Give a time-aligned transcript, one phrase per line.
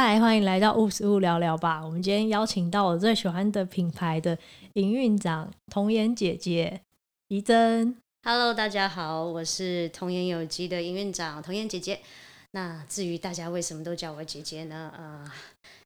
[0.00, 1.84] 嗨，欢迎来到雾食物聊聊吧。
[1.84, 4.38] 我们今天邀请到我最喜欢的品牌的
[4.74, 6.80] 营运长童颜姐姐
[7.26, 7.96] 怡珍。
[8.22, 11.98] Hello，大家好，我是童颜有机的营运长童颜姐姐。
[12.52, 14.94] 那至于大家为什么都叫我姐姐呢？
[14.96, 15.28] 呃，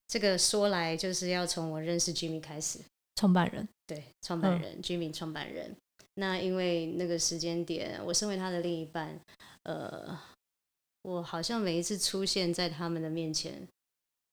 [0.07, 2.81] 这个说来就是要从我认识 Jimmy 开始，
[3.17, 5.75] 创办人，对，创办人、嗯、Jimmy 创办人。
[6.17, 9.19] 那因为那个时间点，我身为他的另一半，
[9.63, 10.19] 呃，
[11.01, 13.67] 我好像每一次出现在他们的面前。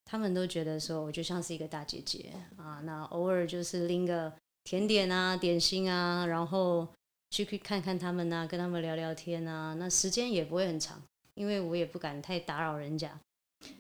[0.09, 6.87] 他们都觉得说，我就像是一个大姐姐啊，那偶尔就是拎个甜点啊、点心啊，然后
[7.29, 9.75] 去看看他们啊，跟他们聊聊天啊。
[9.75, 10.99] 那时间也不会很长，
[11.35, 13.19] 因为我也不敢太打扰人家。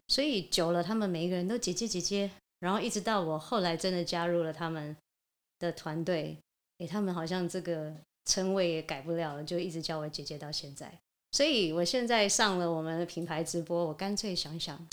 [0.07, 4.95] 所以久了，他们每一个人都姐姐姐姐，然后一直到我后来真的加入了他们
[5.57, 6.37] 的团队，
[6.77, 7.91] 诶，他们好像这个
[8.25, 10.93] 称谓也改不了了，就一直叫我姐姐到现在。
[11.31, 14.87] 所以我现在上了我们的品牌直播，我干脆想想。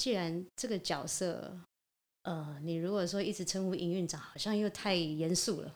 [0.00, 1.60] 既然这个角色，
[2.22, 5.74] 呃，你如果说一直称呼营运长，好像又太严肃了，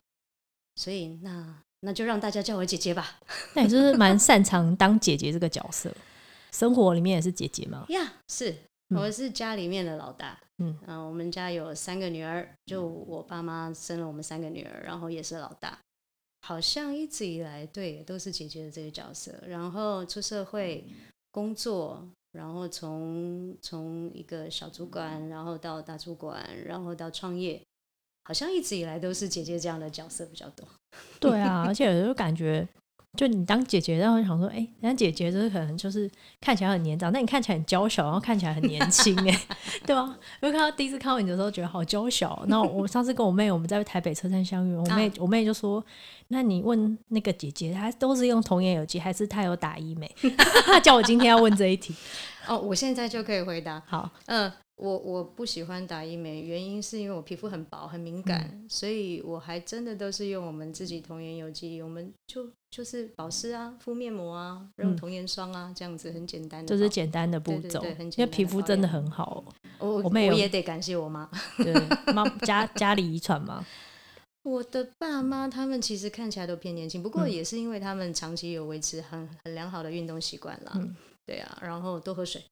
[0.77, 3.21] 所以那那就让大家叫我姐姐吧。
[3.55, 5.95] 那你就是蛮擅长当姐姐这个角色，
[6.53, 7.85] 生活里面也是姐姐吗？
[7.93, 8.57] 呀，yeah, 是，
[8.97, 10.41] 我是家里面的老大。
[10.57, 15.79] 嗯，呃，我们家有三个女儿，就我爸妈生了我们三个女儿，然后也是老大，
[16.41, 20.83] 好像一直以来对都是姐姐的这个角色，然后出社会
[21.31, 22.09] 工作。
[22.35, 27.63] 然后从从一个小主管，然后到大主管，然后到创业，
[28.25, 30.67] 好像一直以来都是姐姐这样的角色比较多。
[31.21, 32.69] 对啊，而且就感觉，
[33.17, 39.41] 就你当姐姐，然后想说，哎，人家姐姐就是可能就是看起来很年长，但你看起来很娇小，然后看起来很年轻，哎，
[39.87, 40.17] 对吧？
[40.43, 42.43] 因为看到第一次看到你的时候，觉得好娇小。
[42.49, 45.85] 那我上次跟我妹我们在台北车站相遇，我妹、啊、我妹就说，
[46.29, 50.13] 那你问那个姐姐，她都是用童颜有机，还是她有打医美？
[50.67, 51.95] 她 叫我今天要问这一题。
[52.47, 53.83] 哦，我现在就可以回答。
[53.87, 69.45] 好，嗯，我我不喜欢打医美，原因是因为我皮肤很薄很敏感，嗯、所以我还真的都是用我们自己童颜有机，我们就就是保湿啊，敷面膜啊，用童颜霜啊，这样子很简单的，就是简单的步骤，对对对，很简单，因为皮肤真的很好。
[69.79, 71.73] 我我妹我也得感谢我妈，对，
[72.13, 73.65] 妈家家里遗传嘛。
[74.43, 80.73] 我的爸妈他们其实看起来都偏年轻，不过也是因为他们长期有维持很很良好的运动习惯啦。
[80.75, 80.97] 嗯
[81.27, 82.45] 对啊，然后多喝水。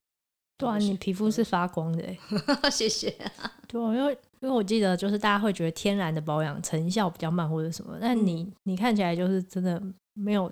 [0.62, 2.04] 对啊，你皮肤是发光的，
[2.70, 3.08] 谢谢。
[3.38, 9.82] 啊对，因为因为我记得就是大家会觉得天然的保养成效比较慢或者什么，但你你看起来就是真的
[10.14, 10.50] 没有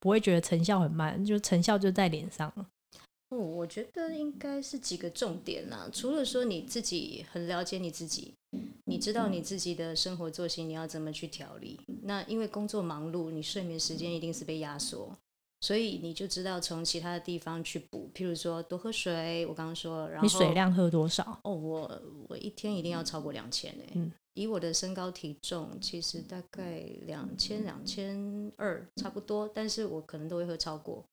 [0.00, 2.52] 不会觉得成效很慢，就成效就在脸上。
[3.28, 8.34] 哦，我觉得应该是几个重点啦，除了说你自己很了解你自己，
[8.84, 11.80] 你知道你自己的生活作息你要怎么去调理。
[12.02, 15.10] 那因为工作忙碌，你睡眠时间一定是被压缩。
[15.62, 19.46] 所以你就知道从其他的地方去补，譬如说多喝水。
[19.46, 21.40] 我刚刚说，然后你水量喝多少？
[21.44, 23.88] 哦，我我一天一定要超过两千诶。
[23.94, 31.04] 嗯，以我的身高体重，其实大概两千两千二差不多，但是我可能都会喝超过。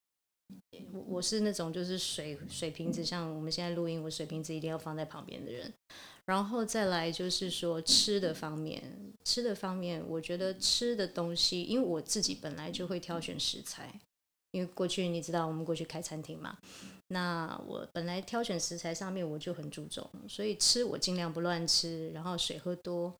[0.92, 5.72] 我我是那种就是水水瓶子，像我们现在录音，我水瓶子一定要放在旁边的人。
[6.26, 8.82] 然后再来就是说吃的方面，
[9.24, 13.94] 吃的方面，我觉得吃的东西，因为我自己本来就会挑选食材。
[14.52, 16.58] 因为过去你知道我们过去开餐厅嘛，
[17.10, 23.14] 那我本来挑选食材上面我就很注重，所以吃我尽量不乱吃，然后水喝多。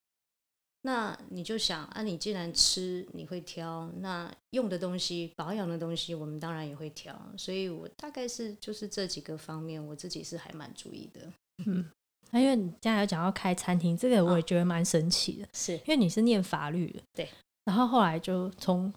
[0.82, 7.14] 那你就想啊，你既然吃你会挑，那用的东西、保养的东西，我们当然也会挑。
[7.38, 11.22] 所以我大概是就是这几个方面，我自己是还蛮注意的。
[11.66, 11.86] 嗯，
[12.32, 17.30] 那因为你刚才有讲到开餐厅，这个我也觉得蛮神奇的，是因为你是念法律的，对，
[17.66, 18.92] 然后后来就从。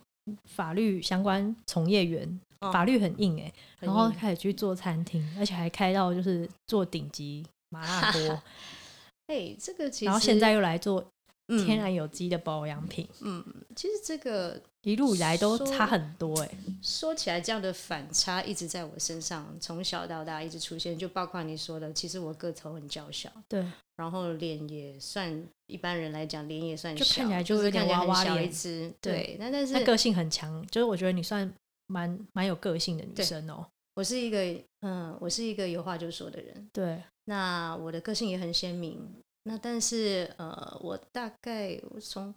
[0.45, 8.43] 法律相关从业员，哦、法律很硬哎，硬然后开始去做餐厅，而且还开到就是做顶级麻辣锅。
[9.29, 11.05] 哎，这个其实，然后现在又来做
[11.49, 13.09] 天然有机的保养品。
[13.21, 13.45] 嗯，
[13.75, 16.51] 其实这个一路以来都差很多哎。
[16.83, 23.65] 说起来，这样的反差一直在我身上，从小到大一直出现，就包括你说的，其实我个头很娇小，对。
[23.97, 28.51] 然后脸也算一般人来讲，脸也算小，就看起来就有点娃娃脸。
[28.51, 31.49] 对，对那但是他个性很强，就是我觉得你算
[31.87, 33.65] 蛮蛮有个性的女生哦。
[33.95, 34.39] 我是一个
[34.81, 36.69] 嗯，我是一个有话就说的人。
[36.73, 38.99] 对，那我的个性也很鲜明。
[39.45, 42.35] 那但是呃，我大概我从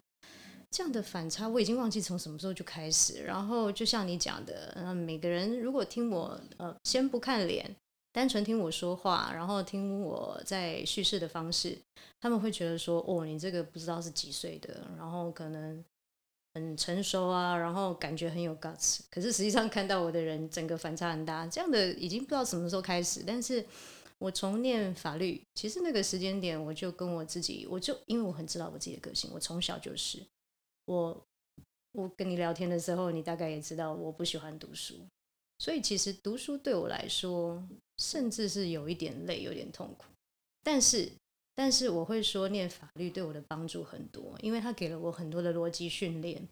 [0.76, 3.24] 这样的反差，我已经忘记从什么时候就开始。
[3.24, 7.74] 然后就像你讲的，嗯，每个人如果听我呃，先不看脸。
[8.12, 11.78] 单纯听我说话，然后听我在叙事的方式，
[12.20, 15.82] 他们会觉得说：“哦，你这个不知道是几岁的，然后可能
[16.54, 21.48] 很成熟啊，然后感觉很有 guts。”可是实际上看到我的人，整个反差很大。
[21.48, 23.66] 这样的已经不知道什么时候开始，但是
[24.18, 30.20] 我从念法律，其实那个时间点，我就跟我自己，我就因为我很知道我自己的个性，我从小就是
[30.86, 31.26] 我。
[31.98, 35.00] 我跟你聊天的时候，你大概也知道我不喜欢读书，
[35.60, 37.66] 所以其实读书对我来说，
[38.00, 40.04] 甚至是有一点累，有点痛苦。
[40.62, 41.10] 但是，
[41.56, 46.46] 但是我会说，念法律对我的帮助很多，因为它给了我很多的逻辑训练，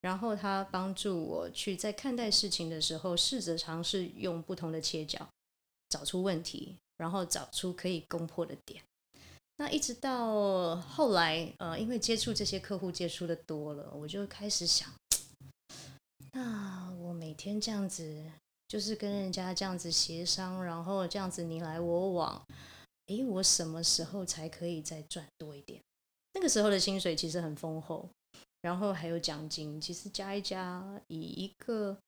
[0.00, 5.24] 然后它帮助我去在看待事情的时候，试着尝试用不同的切角
[5.88, 8.82] 找出问题，然后找出可以攻破的点。
[9.60, 14.90] 那一直到后来，呃，因为接触这些客户接触的多了，我就开始想，
[16.32, 18.24] 那我每天这样子，
[18.66, 22.42] 就是跟人家这样子协商，然后这样子你来我往，
[23.08, 25.78] 诶，我什么时候才可以再赚多一点？
[26.32, 28.08] 那个时候的薪水其实很丰厚，
[28.62, 31.98] 然后还有奖金，其实加一加，以一个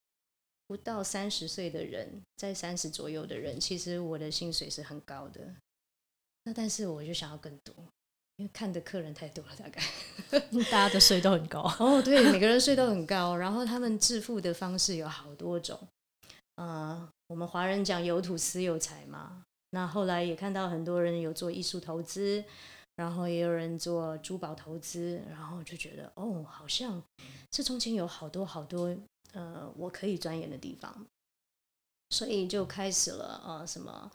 [0.66, 5.54] 不到三十岁的人，在三十左右的人，其实我的薪水是很高的。
[6.44, 7.72] 那但是我就想要更多，
[8.36, 9.80] 因为看的客人太多了，大概
[10.64, 15.78] 大家的税都很高哦，对，每个人税都很高，然后他们致富的方式有好多种，
[16.56, 22.42] 呃，我们华人讲有土斯有财嘛，那后来也看到很多人有做艺术投资，
[22.96, 27.00] 然后也有人做珠宝投资，然后就觉得哦，好像
[27.50, 28.96] 这中间有好多好多
[29.32, 31.06] 呃，我可以钻研的地方，
[32.10, 34.10] 所以就开始了呃，什么。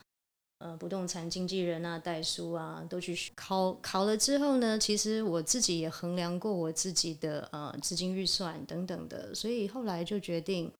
[0.59, 10.71] 呃，不动产经纪人啊，代书啊，都去考考了之后呢，其实我自己也衡量过我自己的呃资金预算等等的，所以后来就决定，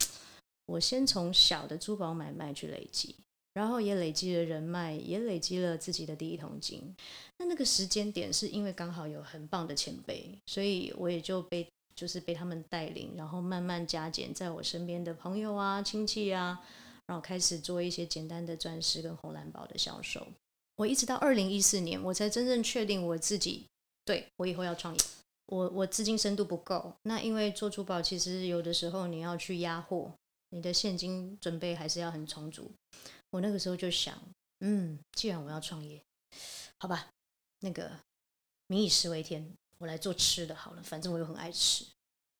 [0.65, 3.15] 我先从小的珠宝买卖去累积，
[3.53, 6.95] 然后也累积了人脉，也累积了自己的第一桶金。
[7.37, 16.59] 那那个时间点是因为刚好有很棒的前辈，所以我也就被就是被他们带领，然后慢慢加减在我身边的朋友啊、亲戚啊。
[17.07, 20.27] 然后开始做一些简单的钻石跟红蓝宝的销售。
[20.75, 23.65] 我一直到二零一四年，我才真正确定我自己，
[24.05, 25.01] 对，我以后要创业。
[25.47, 30.13] 我我资金深度不够，那因为做珠宝其实有的时候你要去压货，
[30.49, 32.69] 你的现金准备还是要很充足。
[33.29, 34.21] 我那个时候就想，
[34.59, 36.03] 嗯，既然我要创业，
[36.77, 37.07] 好吧，
[37.61, 37.89] 那个
[38.67, 41.85] 民以食为天，我来做吃的好了，反正我又很爱吃。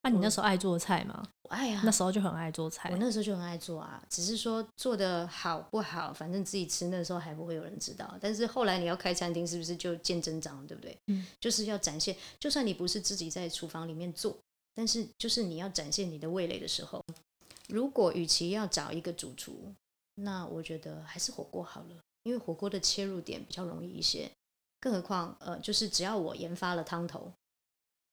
[0.07, 1.21] 那、啊、你那时候爱做菜吗？
[1.43, 2.89] 我爱啊，那时候就很爱做菜。
[2.91, 8.17] 我那时候就很爱做啊，只是说做的好不好，反正自己吃那时候还不会有人知道。
[8.21, 10.97] 但是后来你要开餐厅，是不是就见真章，对不对？
[11.07, 14.37] 嗯，就是要展现，就算你不是自己在厨房里面做，
[14.73, 17.03] 但是就是你要展现你的味蕾的时候，
[17.67, 19.73] 如果与其要找一个主厨，
[20.15, 24.31] 那我觉得还是火锅好了，因为火锅的切入点比较容易一些。
[24.79, 27.29] 更何况，呃，就是只要我研发了汤头。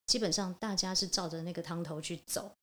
[0.06, 2.55] 基本上大家是照着那个汤头去走，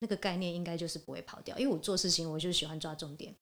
[0.00, 1.58] 那个概念应该就是不会跑掉。
[1.58, 3.34] 因为我做事情，我就喜欢抓重点。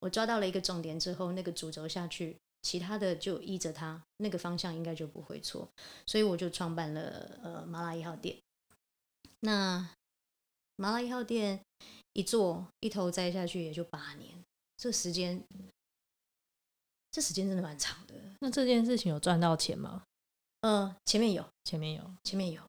[0.00, 5.68] 我抓到了一个重点之后，那个主轴下去，其他的就依着它，那个方向应该就不会错。
[6.06, 8.38] 所以我就创办了呃麻辣一号店。
[9.40, 9.90] 那
[10.76, 11.60] 麻辣一号店
[12.12, 14.44] 一做一头栽下去也就八年，
[14.76, 15.42] 这时间
[17.10, 18.14] 这时间真的蛮长的。
[18.40, 20.04] 那这件事情有赚到钱吗？
[20.60, 22.62] 呃，前面有，前面有，前面有。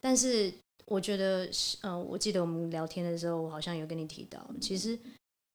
[0.00, 0.52] 但是
[0.86, 1.48] 我觉得，
[1.82, 4.98] 呃，我记得我们聊天的时候，我好像有跟你提到，其实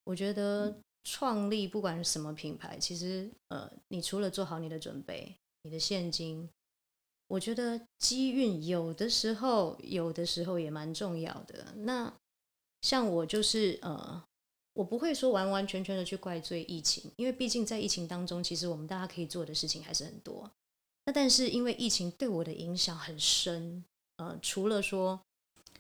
[0.04, 6.48] 我觉得创立不管是什么品牌，其实呃，你除了做好你的准备，你的现金，
[7.28, 11.74] 我觉得机运有的时候，有的时候也蛮重要的。
[11.78, 12.14] 那
[12.82, 14.24] 像我就是呃，
[14.74, 20.50] 我不会说完完全全的去怪罪疫情，因为毕竟在疫情当中，其实我们大家可以做的事情还是很多。
[21.06, 23.84] 那但是因为疫情对我的影响很深。
[24.18, 25.20] 呃，除了说，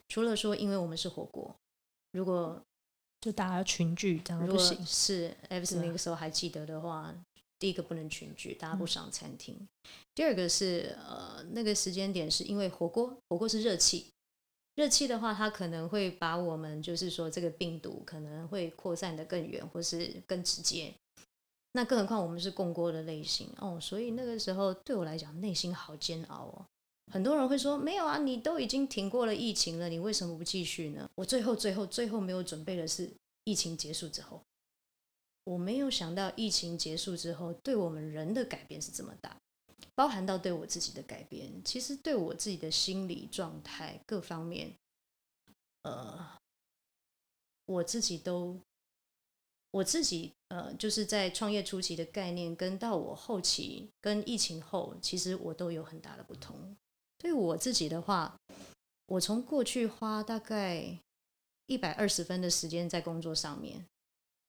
[0.09, 1.55] 除了说，因为我们是火锅，
[2.11, 2.61] 如果
[3.21, 7.15] 就大家群聚这样不行，如果是 Evis 那个时候还记得的话，啊、
[7.57, 9.55] 第一个不能群聚，大家不上餐厅。
[9.59, 9.67] 嗯、
[10.13, 14.11] 第二个是呃，那个时间点是因为火锅，火锅是热气，
[14.75, 20.93] 热气的话，它可能会把我们就是说这个病毒可能会扩散的更远，或是更直接。
[21.71, 26.65] 那更何况我们是共锅的类型哦，所以那个时候对我来讲，内心好煎熬哦。
[27.12, 31.09] 很多人会说没有啊，你都已经挺过了疫情了，你为什么不继续呢？
[31.15, 33.09] 我最后、最后、最后没有准备的是
[33.43, 34.41] 疫情结束之后，
[35.43, 39.38] 我没有想到疫情结束之后对我们人的改变是这么大，
[39.93, 44.74] 包含到对我自己的改变，其实对我自己的心理状态各方面，
[45.83, 46.27] 呃，
[47.65, 48.59] 我自己都，
[49.71, 56.75] 我自己呃，就是在创业初期的概念，跟到我后期跟疫情后，其实我都有很大的不同。
[57.25, 58.39] 对我自己的话，
[59.08, 60.96] 我从过去花大概
[61.65, 63.84] 一百二十分的时间在工作上面，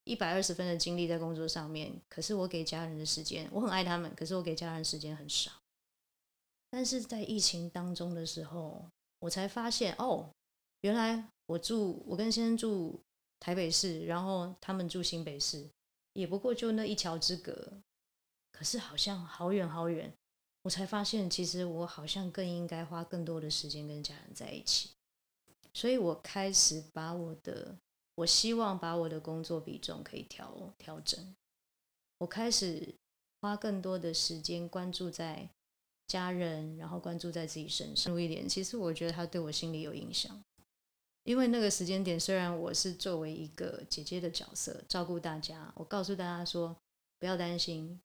[0.04, 5.50] 一百二十分的精力在工作上面，可是我给家人的时间，我很爱他们，可是我给家人时间很少。
[6.68, 8.84] 但是在疫情当中的时候，
[9.20, 10.28] 我才发现哦，
[10.82, 13.00] 原来我住我跟先生住
[13.40, 15.66] 台北市，然后他们住新北市，
[16.12, 17.72] 也不过就那一桥之隔，
[18.52, 20.12] 可是好像好远好远。
[20.66, 24.90] 我才发现，其实我好像更应该花更多的时间跟家人在一起。
[25.72, 27.76] 所以我开始把我的，
[28.16, 31.36] 我希望把我的工作比重可以调调整。
[32.18, 32.96] 我开始
[33.40, 35.48] 花更多的时间关注在。
[36.08, 38.48] 家人，然后关注在自己身上多一点。
[38.48, 40.40] 其实我觉得他对我心里有影响，
[41.24, 46.76] 因为那个时间点，虽然我是作为一个姐姐的角色照顾大家，我告诉大家说
[47.18, 48.00] 不要担心，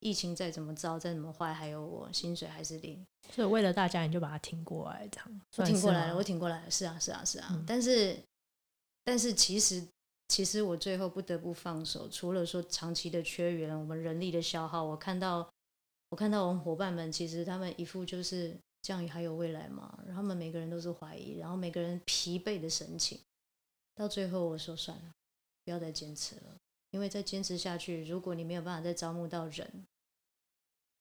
[0.00, 3.04] 疫情再怎么糟再怎么坏，还有我薪水还是领。
[3.32, 5.40] 所以为了大家，你就把它挺过来，这样。
[5.56, 6.70] 我挺过来了，我挺过来了。
[6.70, 7.48] 是啊，是啊，是啊。
[7.50, 8.16] 嗯、但是，
[9.04, 9.86] 但是其实，
[10.28, 15.48] 其实我最后不得不放手，除了说长期的缺员，我们人力的消耗，我看到。
[16.10, 19.92] 我看到我们伙伴们，其实他们一副就是这样还有未来吗？
[20.06, 23.18] 然后他们每个人都是怀疑，然后每个人疲惫的神情。
[23.92, 25.10] 到最后我说算了，
[25.64, 26.56] 不要再坚持了，
[26.90, 29.86] 因为再坚持下去，如果你没有办法再招募到人，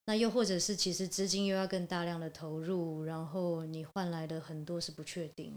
[0.05, 5.47] 那又或者是其实资金又要更大量的投入，然后你换来的很多是不确定，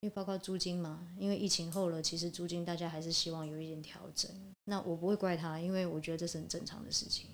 [0.00, 4.30] 因为包括租金嘛，因为疫情后了，其实租金大家还是希望有一点调整。
[4.64, 7.30] 那我不会怪他，因为我觉得这是很正常的事情。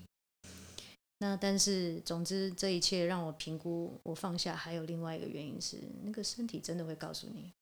[1.18, 4.54] 那但是，总之这一切让我评估，我放下。
[4.54, 7.52] 还有另外一个原因是，那个身体真的会告诉你，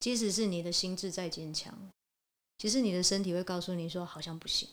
[0.00, 1.90] 即使是你的心智再坚强，
[2.58, 4.68] 其实你的身体会告诉你说好像不行。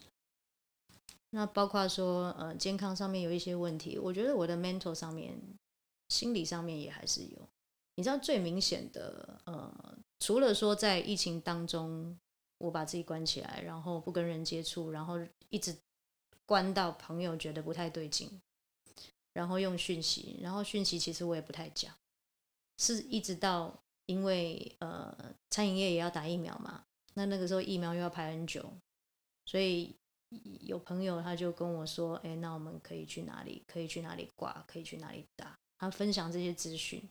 [1.30, 5.40] 那包括说呃健康上面有一些问题，我觉得我的 mental 上面、
[6.10, 7.50] 心理上面也还是有。
[7.96, 12.18] 你知道最明显的呃，除了说在疫情当中，
[12.58, 15.76] 我把自己关起来，然后不跟人接触，然后一直。
[16.48, 18.30] 关到朋友觉得不太对劲，
[19.34, 21.92] 然后用讯息，然后讯息其实我也不太讲，
[22.78, 23.76] 是一直到
[24.06, 26.84] 因为呃餐饮业也要打疫苗嘛，
[27.16, 28.64] 那那个时候疫苗又要排很久，
[29.46, 29.96] 所以
[30.62, 33.64] 有朋友他就跟我说，哎，那我们可以去哪里？
[33.68, 34.64] 可以去哪里挂？
[34.68, 35.58] 可以去哪里打？
[35.80, 37.02] 他分享这些资讯，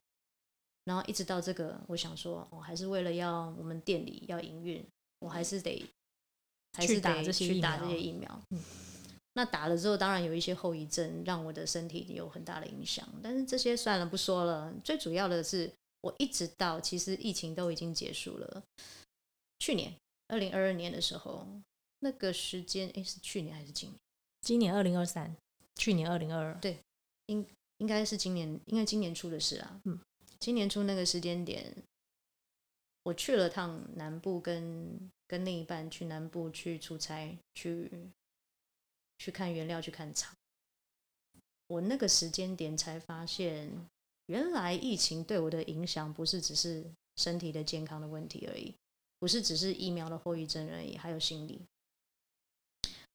[0.84, 4.86] 然后一直到这个，我想说，我还是为了要我们店里要营运，
[5.18, 5.84] 我还是得
[6.74, 8.40] 还是得去打这些疫苗。
[8.50, 8.60] 嗯
[9.36, 13.04] 那打了之后，当然有一些后遗症，让我的身体有很大的影响。
[13.20, 14.72] 但是这些算了，不说了。
[14.84, 15.68] 最主要的是，
[16.02, 18.62] 我一直到其实疫情都已经结束了。
[19.64, 19.96] 去年
[20.28, 21.48] 二零二二年的时候，
[22.00, 23.98] 那个时间，诶，是去年还是今年？
[24.42, 25.34] 今年二零二三，
[25.76, 26.60] 去年二零二二。
[26.60, 26.78] 对，
[27.28, 27.46] 应
[27.78, 29.80] 应该是今年，应该今年初的事啊。
[29.84, 29.98] 嗯，
[30.38, 31.74] 今年初那个时间点，
[33.04, 34.62] 我去了趟南部跟，
[35.26, 37.90] 跟跟另一半去南部去出差去。
[39.16, 40.36] 去看原料，去看厂。
[41.68, 43.70] 我那个时间点才发现，
[44.26, 46.84] 原来疫情对我的影响不是只是
[47.16, 48.74] 身体的健康的问题而已，
[49.24, 51.62] 不是只是疫苗的后遗症而已，还有心理。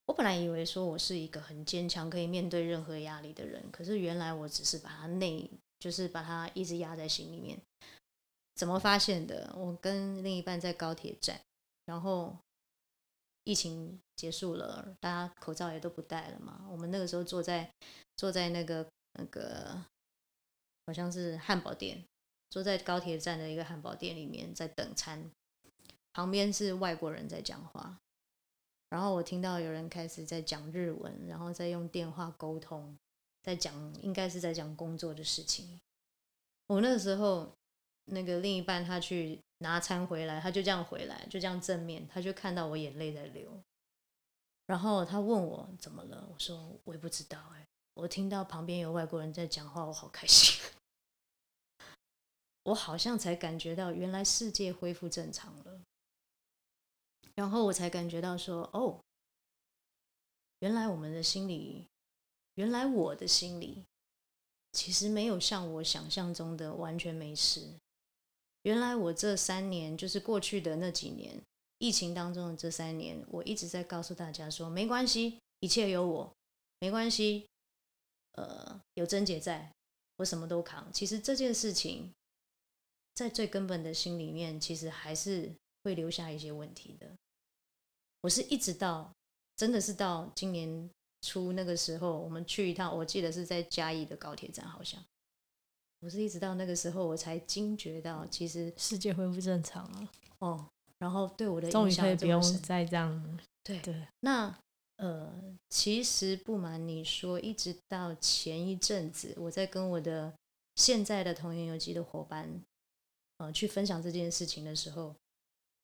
[0.08, 5.48] 我本来以为说我是一个很坚强，可以面对任何压力的人，可是原来我只是把它内，
[5.80, 7.62] 就是把它一直压在心里面。
[8.56, 9.54] 怎么发现的？
[9.56, 11.40] 我跟另一半在高铁站，
[11.86, 12.36] 然后。
[13.46, 16.68] 疫情结束了，大家口罩也都不戴了嘛。
[16.70, 17.68] 我们那个时候坐在
[18.16, 19.76] 坐在那个那个
[20.86, 22.04] 好像是汉堡店，
[22.52, 25.32] 坐在高铁站的一个汉堡店里面在等餐，
[26.14, 27.98] 旁边是外国人在讲话，
[28.90, 32.98] 然后我听到有人开始在讲日文，然后在用电话沟通，
[33.44, 35.80] 在讲应该是在讲工作的事情。
[36.68, 37.52] 我那时候
[38.06, 39.40] 那个另一半他去。
[39.62, 43.62] 拿餐回来，他就这样回来，就这样正面，他就看到我眼泪在流，
[44.68, 50.58] 然后他问我怎么了，我说我也不知道哎，我听到旁边有外国人在讲话，我好开心，
[52.64, 55.69] 我好像才感觉到原来世界恢复正常了，
[57.40, 59.00] 然后我才感觉到说哦，
[60.60, 61.86] 原来我们的心里，
[62.56, 63.86] 原来我的心里，
[64.74, 67.66] 其实没有像我想象中的完全没事。
[68.64, 71.42] 原来我这三年，就是过去的那几年，
[71.78, 76.34] 疫情当中的这三年，我一直在告诉大家说，没关系，一切有我，
[76.82, 77.48] 没关系，
[78.34, 79.72] 呃，有贞姐在，
[80.18, 80.92] 我什么都扛。
[80.92, 82.12] 其实这件事情，
[83.16, 85.56] 在最根本的心里面，其实还是
[85.86, 87.16] 会留下一些问题的。
[88.22, 89.12] 我是一直到，
[89.56, 90.90] 真的是到今年
[91.22, 95.04] 初那个时候，我们去一趟，我记得是在嘉义的高铁站，好像。
[96.02, 100.10] 我是一直到那个时候，我才惊觉到，其实世界恢复正常了。
[100.40, 100.66] 哦，
[100.98, 103.40] 然后对我的终于可以不用再这样。
[103.64, 104.58] 对对，那
[104.96, 105.30] 呃，
[105.70, 110.34] 其实不瞒你说，一直到前一阵子，我在跟我的
[110.76, 112.64] 现在的童颜有机的伙伴，
[113.38, 115.14] 呃，去分享这件事情的时候，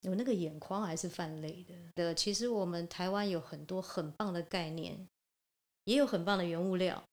[0.05, 1.73] 有那个眼眶还是泛泪的。
[1.95, 5.07] 的，其实我们台湾有很多很棒的概念，
[5.85, 7.03] 也有很棒的原物料，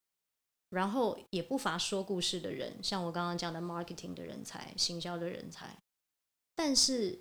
[0.69, 5.77] 然后也不乏说故事的人，像我刚刚讲的 marketing 的人才、行销的人才，
[6.55, 7.19] 但是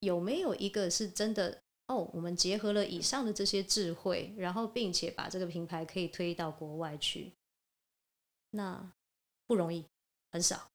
[0.00, 1.62] 有没有一个是真的？
[1.86, 7.32] 哦，我们结合了以上的这些智慧，然后并且把这个品牌可以推到国外去，
[8.50, 8.92] 那
[9.48, 9.84] 不容易，
[10.30, 10.70] 很少。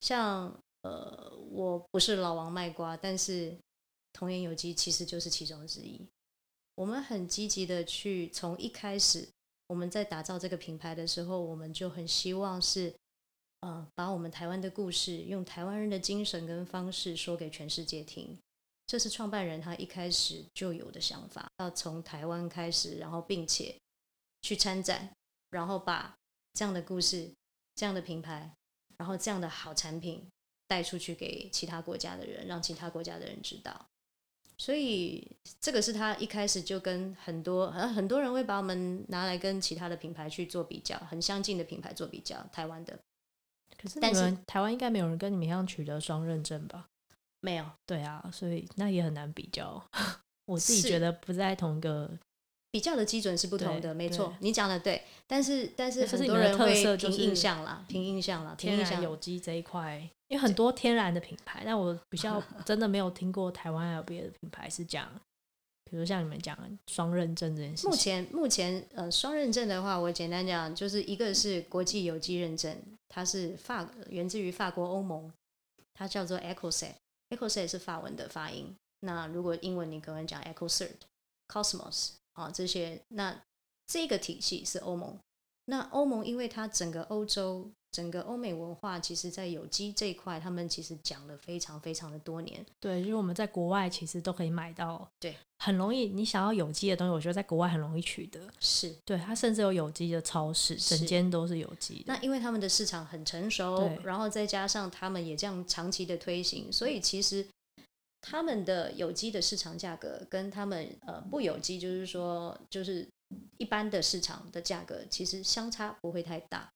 [0.00, 3.54] 像呃，我不是老王卖瓜，但是
[4.14, 6.00] 童颜有机其实就是其中之一。
[6.74, 9.28] 我们很积极的去从一开始
[9.66, 12.94] 我们在打造这个品牌的时候，我们就很希望是
[13.60, 18.38] 呃，把我们台湾的故事用台湾人的精神跟方式说给全世界听。
[18.86, 23.76] 这是创办人他一开始就有的想法，要从台湾开始，然后并且
[24.40, 25.12] 去参展，
[25.50, 26.14] 然后把
[26.54, 27.30] 这样的故事、
[27.74, 28.50] 这样的品牌，
[28.96, 30.26] 然后这样的好产品
[30.68, 33.86] 带出去给其他国家的人，让其他国家的人知道。
[34.56, 35.26] 所以
[35.60, 42.98] 这个是他一开始就跟很多很很多人会把我们拿来跟其他的品牌去做比较，很相近的品牌做比较，台湾的。
[43.80, 46.88] 可是，但是台湾应该没有人跟你们一样取得双认证吧？
[47.40, 49.80] 没有，对啊，所以那也很难比较。
[50.46, 52.10] 我自己觉得不在同一个
[52.72, 55.04] 比较的基准是不同的，没错，你讲的对。
[55.28, 65.10] 但是但是很多人会凭印象啦，凭印象啦，凭印象有机这一块，因为很多天然的品牌，但我比较 真的没有听过台湾还有别的品牌是讲，
[65.84, 66.56] 比如像你们讲
[66.86, 67.90] 双认证这件事情。
[67.90, 72.76] 目前目前呃双认证的话，我简单讲就是一个是国际有机认证，
[73.08, 75.32] 它是法源自于法国欧盟，
[75.94, 76.94] 它叫做 EcoCert。
[77.30, 80.92] EcoCert 是法文的发音，那如果英文你可能讲 EcoCert、
[81.46, 83.38] Cosmos 啊这些，那
[83.86, 85.18] 这个体系是欧盟。
[85.66, 92.64] 那欧盟因为它整个欧洲、整个欧美文化，其实在有机这一块，他们其实讲了非常非常的多年。
[92.80, 96.06] 对，因为我们在国外其实都可以买到，对，很容易。
[96.06, 98.40] 你想要有机的东西，我觉得在国外很容易取得。
[98.60, 102.12] 是，对，它甚至有有机的超市，整间都是有机的。
[102.12, 107.46] 那因为他们的市场很成熟，然后再加上他们也这样长期的推行，所以其实
[108.20, 113.08] 他们的有机的市场价格跟他们呃不有机，就是说就是。
[113.58, 116.66] 一般的市场的价格其实相差不会太大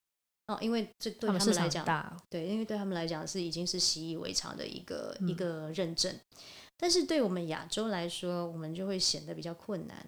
[0.46, 6.14] 哦，因为这对他们来讲，对，因为对他们来讲是已经是习以为常的一个、嗯、一个认证，
[6.76, 10.07] 但是对我们亚洲来说，我们就会显得比较困难。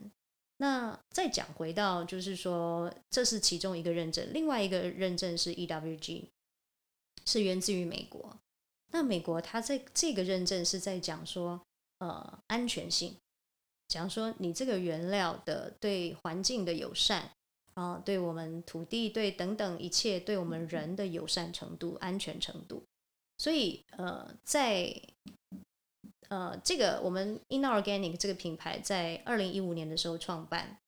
[0.57, 6.25] 那再讲回到，就是说这是其中一个认证，另外一个认证是 EWG，
[7.25, 8.37] 是源自于美国。
[8.93, 11.61] 那美国它在这个认证是在讲说，
[11.99, 13.17] 呃，安全性。
[13.89, 17.31] 讲说你这个原料的对环境的友善
[17.75, 22.85] 啊，对我们土地对等等一切对我们人的友善程度、安全程度，
[23.39, 24.95] 所以呃，在
[26.29, 30.79] 呃这个我们 Inorganic 这个品牌在二零一五年的时候创办，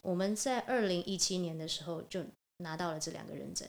[0.00, 2.24] 我们在二零一七年的时候就
[2.58, 3.68] 拿到了这两个认证。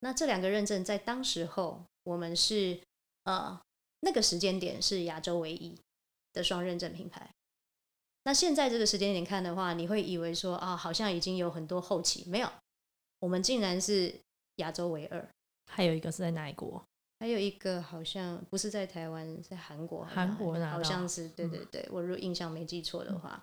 [0.00, 2.78] 那这两个认证在当时候，我们是
[3.24, 3.58] 呃
[4.00, 5.78] 那个时间点是亚洲唯一
[6.32, 7.34] 的双认证品牌。
[8.24, 12.48] 那现在这个时间点看的话，你会以为说啊，好像已经有很多后期，没有，
[13.18, 14.14] 我们竟然是
[14.56, 15.26] 亚洲唯二。
[15.70, 16.82] 还有一个是在哪一国？
[17.18, 20.04] 还有一个好像不是在台湾，在韩国。
[20.04, 20.70] 韩国哪？
[20.70, 23.42] 好像是，对对对，我如果印象没记错的话。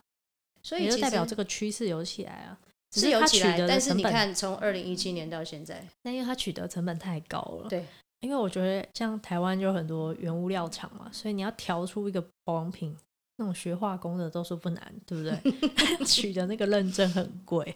[0.63, 2.60] 所以也就代表这个趋势有起来啊，
[2.92, 7.70] 是有起来，但是你看，从二零一七年到现在，那因为它取得成本太高了。
[7.70, 7.86] 对，
[8.20, 12.96] 因为我觉得像台湾就有很多原物料厂嘛，所以你要调出一个保养品。
[13.38, 16.06] 那种学化工的都说不难，对不对？
[16.06, 17.73] 取得那个认证很贵，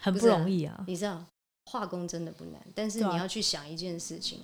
[0.00, 0.84] 很不容易啊，啊。
[0.86, 1.26] 你知道，
[1.66, 4.38] 化工真的不难，但是你要去想一件事情，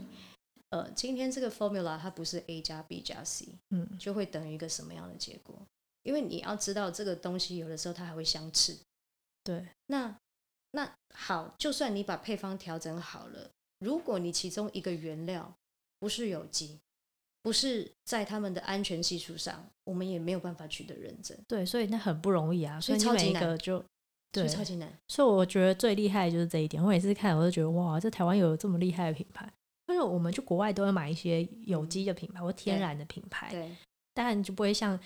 [0.70, 5.54] 啊、呃，今天这个 formula 它不是 A 加 B 加 C，嗯，就会等于一个什么样的结果？
[6.02, 8.76] 因为你要知道，这个东西有的时候它还会相斥。
[9.44, 10.16] 对，那
[10.72, 15.54] 那好，就算你把配方调整好了，如果你其中一个原料
[16.00, 16.80] 不是有机。
[17.44, 21.36] 不是在他们的安全系数上，我们也没有办法取得认证。
[21.46, 22.80] 对，所以那很不容易啊。
[22.80, 23.84] 所以你每一个就
[24.32, 24.90] 对，超级难。
[25.08, 26.82] 所以我觉得最厉害的就是这一点。
[26.82, 29.46] 我每次看，我都觉得哇，这台湾有这么厉害的品牌。
[29.88, 33.70] 因为我们去国外都会买一些有机的品牌或天然的品牌，对。
[34.14, 34.98] 当然就不会像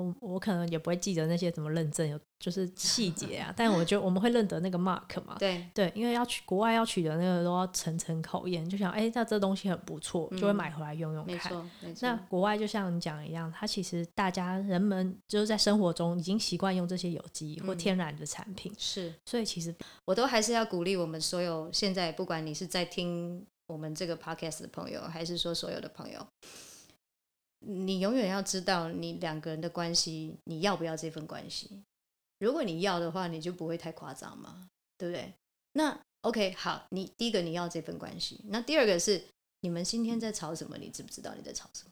[0.00, 3.52] 我我可能也不会记得那些怎么认证，有就是细节啊。
[3.56, 5.36] 但我就我们会认得那个 mark 嘛。
[5.38, 11.34] 对对，因为要去国外要取得那个都要层层考验，就想哎，那这东西很不错，就会买回来用用看。
[11.34, 12.08] 嗯、没错，没错。
[12.08, 19.14] 那国外就像你讲一样，它其实大家人们就是在生活中已经习惯用这些有机或天然的产品，嗯、是。
[19.24, 26.26] 所以其实我都还是要鼓励我们所有现在不管你是在听我们这个 podcast 的朋友，还是说所有的朋友。
[27.60, 31.82] 你永远要知道，你两个人的关系，你要不要这份关系？
[32.38, 35.32] 如果你要的话，你就不会太夸张嘛，对不对？
[35.74, 39.22] 那 OK，好，你第一个你要这份关系，那第二个是
[39.60, 40.76] 你们今天在吵什么？
[40.78, 41.90] 你知不知道你在吵什么？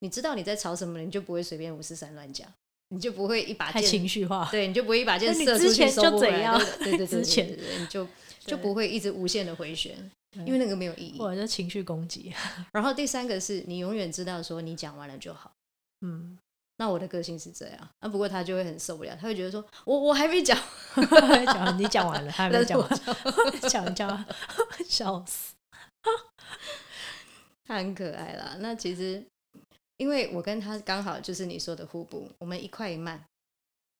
[0.00, 2.52] 你知道你在吵什么，你就不会随便五四三乱讲，
[2.88, 8.06] 你就不会一把剑情绪化，对，你就不会一把剑射出去收不回来，对对对对对，你就
[8.40, 10.10] 就不会一直无限的回旋。
[10.46, 12.32] 因为那个没有意义，或者是情绪攻击。
[12.72, 15.50] 然后第三个是你永远知道说你讲完了就好。
[16.02, 16.38] 嗯，
[16.76, 17.88] 那我的个性是这样。
[17.98, 20.56] 啊，不过他就会很受不了，他会觉得说我我还没讲，
[21.46, 22.88] 讲你讲完了，他还没讲完，
[23.68, 24.24] 讲讲
[24.86, 25.54] 笑死。
[27.66, 28.56] 他很可爱啦。
[28.60, 29.24] 那其实
[29.96, 33.24] 因为我跟他刚好就是你说的互补，我们一快一慢。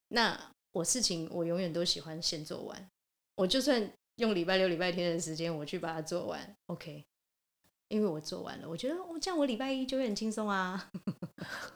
[0.07, 0.39] 那
[0.71, 2.87] 我事情我永远都喜欢先做完，
[3.35, 3.91] 我就算。
[4.21, 7.03] 用礼拜六、礼拜天的时间，我去把它做完，OK。
[7.89, 10.89] 因为我做完了，我觉得我这样我礼拜一就会很轻松啊。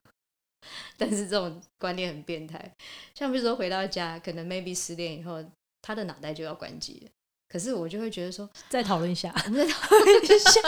[0.97, 2.73] 但是这种观念很变态，
[3.13, 5.43] 像比如说回到家，可能 maybe 十点以后，
[5.81, 7.11] 他的脑袋就要关机了。
[7.49, 10.61] 可是我就会觉得说，再讨论一下，我们再讨论一下，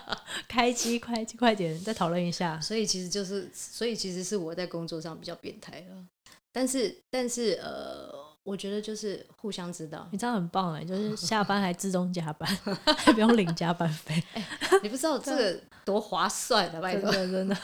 [0.48, 2.58] 开机，快机，快点，再讨论一下。
[2.60, 6.06] 所以其实就是，所以其实是我在工作上比较变态了。
[6.50, 8.03] 但是，但是，呃。
[8.44, 12.46] 我觉得就是互相知道，你这样很棒哎，就是下班还自动加班，
[12.98, 14.22] 还不用领加班费。
[14.34, 14.44] 欸，
[14.82, 17.56] 你不知道这个多划算的，拜托，真的，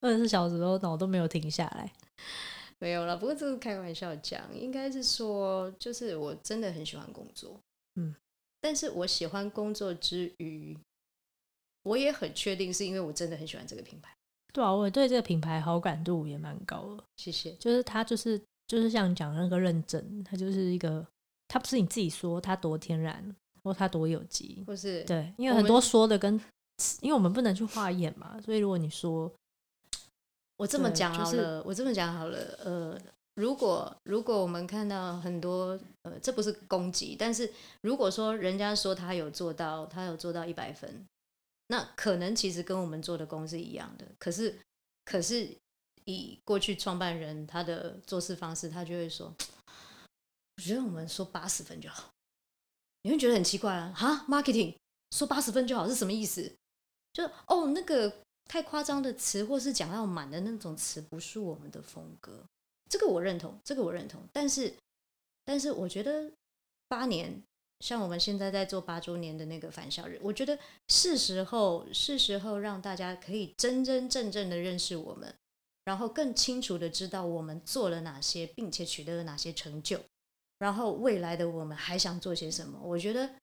[0.00, 1.92] 二十四小时都脑都没有停下来。
[2.78, 7.58] 没有了，不过这是开玩笑讲，应该是说，就是我真的很喜欢工作，
[7.96, 8.14] 嗯，
[8.60, 10.78] 但是我喜欢工作之余，
[11.82, 14.14] 我也很确定是因为我真的很喜欢这个品牌。
[14.52, 17.02] 对啊，我对这个品牌好感度也蛮高的。
[17.16, 18.40] 谢谢，就是他就是。
[18.66, 21.06] 就是像讲那个认证，它就是一个，
[21.46, 26.34] 它不是你自己说它多天然，或它多有机，不是对，因为很多说的跟，
[27.00, 29.32] 因为我们不能去化验嘛，所以如果你说，
[30.56, 33.00] 我这么讲好了，就是、我这么讲好了，呃，
[33.36, 37.48] 如果如果我们看到很多，呃，这不是攻击，但是
[37.82, 41.06] 如果说人家说他有做到，他有做到一百分，
[41.68, 44.58] 那可能其实跟我们做的工是一样的，可是
[45.04, 45.56] 可是。
[46.06, 49.32] 以过去创办人他的做事方式，他就会说
[50.56, 52.10] ：“我觉得我们说八十分就好。”
[53.02, 53.92] 你会觉得很奇怪啊？
[53.94, 54.74] 哈，marketing
[55.12, 56.52] 说八十分就好是什么意思？
[57.12, 58.12] 就哦，那个
[58.44, 62.44] 太夸张的词，或是讲到满的那种词，不是我们的风格。
[62.90, 64.22] 这个我认同，这个我认同。
[64.32, 64.74] 但是，
[65.44, 66.30] 但是我觉得
[66.88, 67.42] 八年，
[67.80, 75.34] 像我们现在在做八周年的那个返校日，我觉得是时候，是时候让大家可以真真正正的认识我们。
[75.86, 80.00] 然后更清楚的知道我们做了哪些，并且取得了哪些成就，
[80.58, 82.76] 然后未来的我们还想做些什么？
[82.82, 83.36] 我觉得，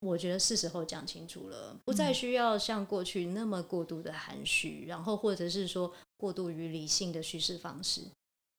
[0.00, 8.00] 我觉得是时候讲清楚了，不再需要像过去那么过度的含蓄，然后或者是说过度于理性的叙事方式。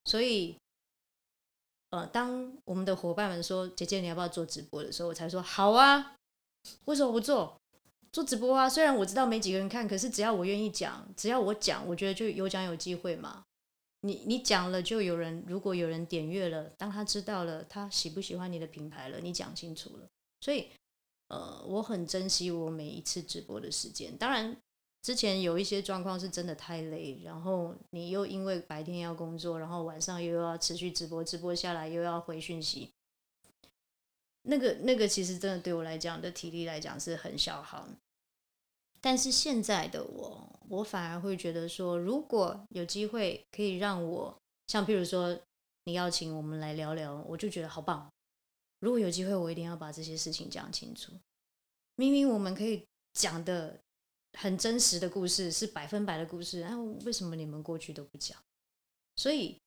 [0.06, 0.56] 所以，
[1.90, 6.16] 呃，当我们的伙伴们说“姐姐，你要不要做直播”的时候，我才说“好啊”，
[6.86, 7.60] 为什么不做？
[8.16, 13.44] 做直播啊，虽然我知道没几个人看，可是只要我愿意讲，只要我讲，我觉得就有讲有机会嘛。
[14.00, 20.08] 你你讲了就有人，如果有人点阅了，当他知道了他喜不喜欢你的品牌了，你讲清楚了，
[20.40, 20.70] 所以
[21.28, 24.16] 呃，我很珍惜我每一次直播的时间。
[24.16, 24.56] 当然
[25.02, 32.94] 之前有一些状况是真的太累，然后你又因为白天要工作，然后晚上又要持续直播，直播下来又要回讯息，
[34.44, 37.86] 那个那个其实真的对我来讲的体力来讲是很消耗。
[39.06, 45.40] 但是现在的我，我反而会觉得说，如果有机会可以让我，像譬如说
[45.84, 48.12] 你邀请我们来聊聊，我就觉得好棒。
[48.80, 51.12] 如果有机会，我一定要把这些事情讲清楚。
[51.98, 53.80] 明明我们可以讲的
[54.40, 58.36] 很真实的故事，是百分百的故事，哎，为什么你们过去都不讲？
[59.18, 59.62] 所以。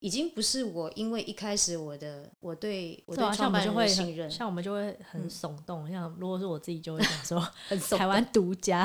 [0.00, 5.90] 已经不是我，因为一开始我的我对我对创办人的信任，像我们就会很耸动。
[5.90, 8.84] 像如果是我自己，就会想说， 很台湾独家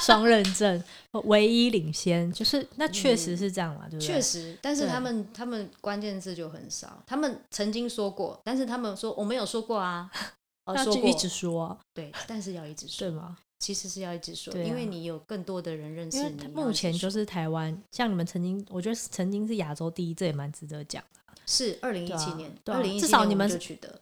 [0.00, 0.82] 双认证，
[1.24, 4.06] 唯一领先，就是那确实是这样嘛，对不对？
[4.06, 7.02] 确实，但是他们他们关键字就很少。
[7.06, 10.10] 他们曾经说过，但是他们说我没有说过啊，
[10.66, 13.38] 那就一直说，对，但是要一直说，对吗？
[13.58, 16.46] 其实是要一直说，啊、因为你有更多的人认识你。
[16.48, 21.02] 目前就是台湾，像你们曾经，我觉得曾经是亚洲第一，这也蛮值得讲。
[21.44, 24.00] 是二零一七年，对、啊，对啊、至少你们就取得。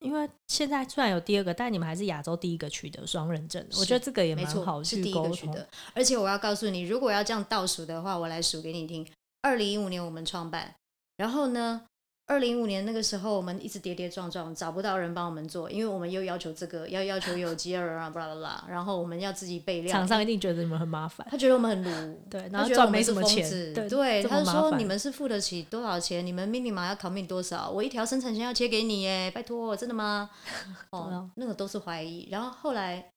[0.00, 3.66] 因为现在虽然有第二个，但你们还是亚洲第一个取得双认证。
[3.78, 5.68] 我觉得这个也蛮好去沟通，是第一个取得。
[5.94, 9.06] 而且我要告诉你，如果要这样倒数的话，我来数给你听。
[9.40, 10.74] 二零一五年我们创办，
[11.16, 11.86] 然后呢？
[12.28, 19.92] 二零一五年那个时候，我们一直跌跌撞撞，找不到人帮我们做，因为我们又要求这个，要要求有机二啊，巴拉巴拉，然后我们要自己备料。
[19.92, 26.26] 厂商一定觉得你们很麻烦，他觉得我们很鲁，对，然后赚没什么钱，对，对他说你们是付得起多少钱？
[26.26, 27.70] 你们 minimum 要 commit 多少？
[27.70, 30.28] 我一条生产线要切给你耶，拜托，真的吗？
[30.90, 32.26] 哦，那个都是怀疑。
[32.28, 33.08] 然后后来，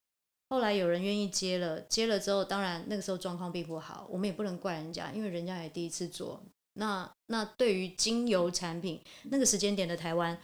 [0.50, 6.43] 后来有人愿意接了，接了之后，当然那个时候状况并不好，我们也不能怪人家，因为人家也第一次做。
[6.80, 10.38] 那那对于精油产品那个时间点的台湾，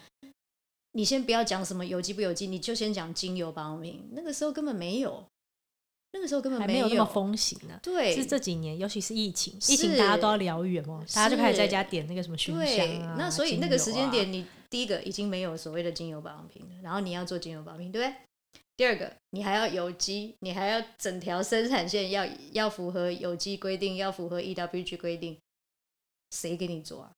[0.92, 4.10] 你先不要讲什么有机不有机，你就先讲精油保养品。
[4.12, 5.26] 那个时候根本没有，
[6.12, 7.80] 那个时候根本没有，没有那么风行呢、啊。
[7.82, 18.16] 对，是这几年，尤其是疫情，疫情大家都要疗愈嘛，大家就开始在家点那个什么熏香、啊、那所以那个时间点，你第一个已经没有所谓的精油保养品了，然后你要做精油保养品，对不对？
[18.78, 25.38] 第二个，你还要有机，你还要整条生产线要要符合有机规定，要符合 EWG 规定。
[26.36, 27.12] 谁给你做啊？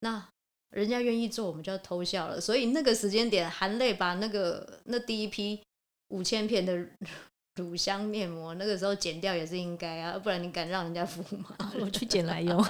[0.00, 0.28] 那
[0.70, 2.40] 人家愿意做，我们就要偷笑了。
[2.40, 5.60] 所以那个时间点，含泪把那个那第一批
[6.08, 6.76] 五千片的
[7.56, 11.56] 乳香面膜，那个时候剪掉也是应该啊，不然你敢让人家敷吗？
[11.80, 12.60] 我去剪来用，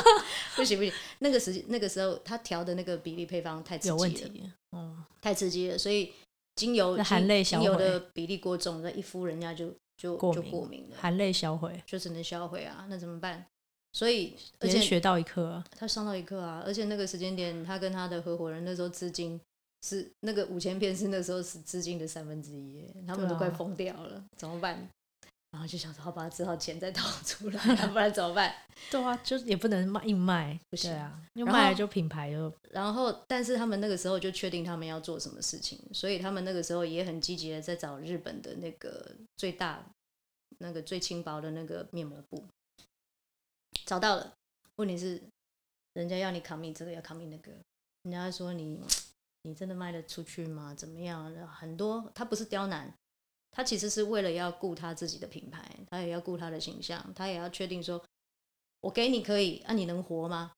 [0.56, 0.92] 不行不行。
[1.20, 5.78] 那个时那个时候他调的那个比例配方太刺激了，有问题，嗯，太刺激了。
[5.78, 6.12] 所以
[6.56, 12.86] 精油含泪精油的比例过重，那一敷人家就就过就过敏了，含泪销毁，就只能销毁啊。
[12.88, 13.46] 那怎么办？
[13.92, 16.62] 所以，而且学到一课、啊，他上到一课啊！
[16.64, 19.38] 而且那个时间点，他跟他的合伙人那时候资金
[19.82, 24.88] 是那个五千片，是那时候是资金的三分之一，他们都快疯掉了，啊、怎么办？
[25.50, 28.54] 然后就想说，好吧，只好钱再掏出来， 不然怎么办？
[28.90, 32.50] 对啊，就也不能卖硬卖，不行啊，又卖了就品牌又。
[32.70, 39.84] 然后，但是他们那个时候就确定他们要做什么事情，所以他们那个时候也很积极的在找日本的那个最大、
[40.60, 42.42] 那个最轻薄的那个面膜布。
[43.92, 44.34] 找到了，
[44.76, 45.22] 问题是，
[45.92, 47.52] 人家要你扛米这个，要扛米那个，
[48.04, 48.80] 人家说你，
[49.42, 50.74] 你真的卖得出去吗？
[50.74, 51.30] 怎么样？
[51.48, 52.90] 很多他不是刁难，
[53.50, 58.02] 他其实是为了要顾他自己的品牌，他也要顾他的形象，他也要确定说，
[58.80, 60.52] 我给你可以，啊，你能活吗？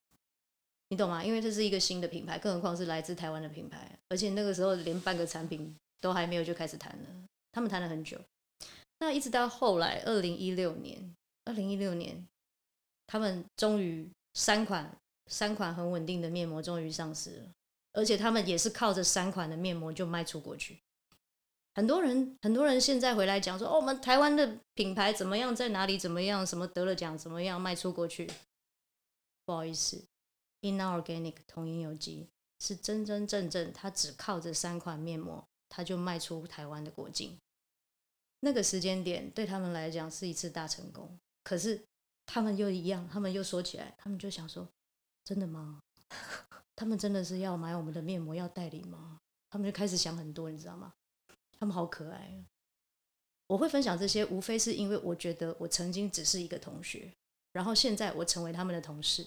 [0.91, 1.25] 你懂吗？
[1.25, 7.09] 因为这是一个新的品牌，更何况是来自台湾的品牌，而且那个时候连半个产品都还没有就开始谈了，
[7.51, 8.17] 他们谈了很久，
[9.01, 11.17] 那一直到后来，二零一六年，
[11.47, 12.25] 二零一六年。
[13.07, 14.91] 他们终于三款
[15.27, 17.53] 三款很稳定的面膜终于上市了，
[17.93, 20.79] 而且他们也是靠着三款的面膜就卖出国去。
[21.75, 28.31] 很多人很多人现在回来讲说，哦，我们台湾的品牌怎么样，在哪里怎么样，什么得了奖怎么样卖出国去。
[29.45, 30.03] 不好意思
[30.63, 32.27] ，Inorganic 童颜有机
[32.61, 37.37] 是真真正正，它只靠这三款面膜，它就卖出台湾的国境。
[38.41, 41.83] 那个时间点对他们来讲是一次大成功，可是。
[42.27, 44.69] 他们又一样，他们又说起来，他们就想说
[45.25, 45.81] ：“真的吗？
[46.77, 49.19] 他们真的是要买我们的面膜要代理吗？”
[49.51, 50.93] 他们就开始想很多，你知道吗？
[51.59, 52.45] 他们好可爱。
[53.47, 57.13] 我会分享这些，无非是因为我觉得我曾经只是一个同学，
[57.53, 59.25] 然后现在我成为他们的同事，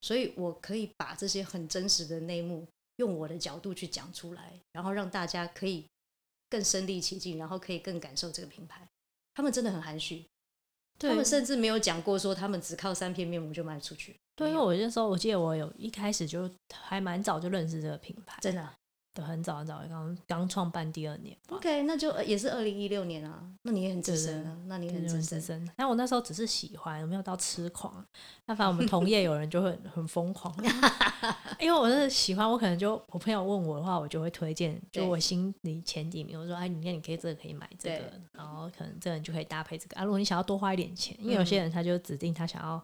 [0.00, 5.86] 所以我可以把这些很真实的内幕用我的角度去讲出来，然后让大家可以
[6.48, 8.88] 更身临其境，然后可以更感受这个品牌。
[9.34, 10.24] 他们真的很含蓄。
[11.08, 14.16] 他们甚至没有讲过说他们只靠三片面膜就卖出去。
[14.36, 18.74] 对，因为我那时候我记得我有一开始就还蛮早就认识这个品牌，真的、啊。
[19.12, 21.36] 对，很早很早，刚刚创办第二年。
[21.48, 23.42] OK，那就也是二零一六年啊。
[23.62, 25.68] 那你也很资深啊，那你很资深。
[25.76, 28.04] 但我那时候只是喜欢，没有到痴狂。
[28.46, 30.54] 那反正我们同业有人就会很疯狂，
[31.58, 40.04] 因为我是喜欢，我可能就我朋友问我的话，我就会推荐，就我心里前几名，我说哎，你看你可以这个可以买这个，然后可能这个你就可以搭配这个啊。
[40.04, 42.82] 如果你想要多花一点钱，因为有些人他就指定他想要。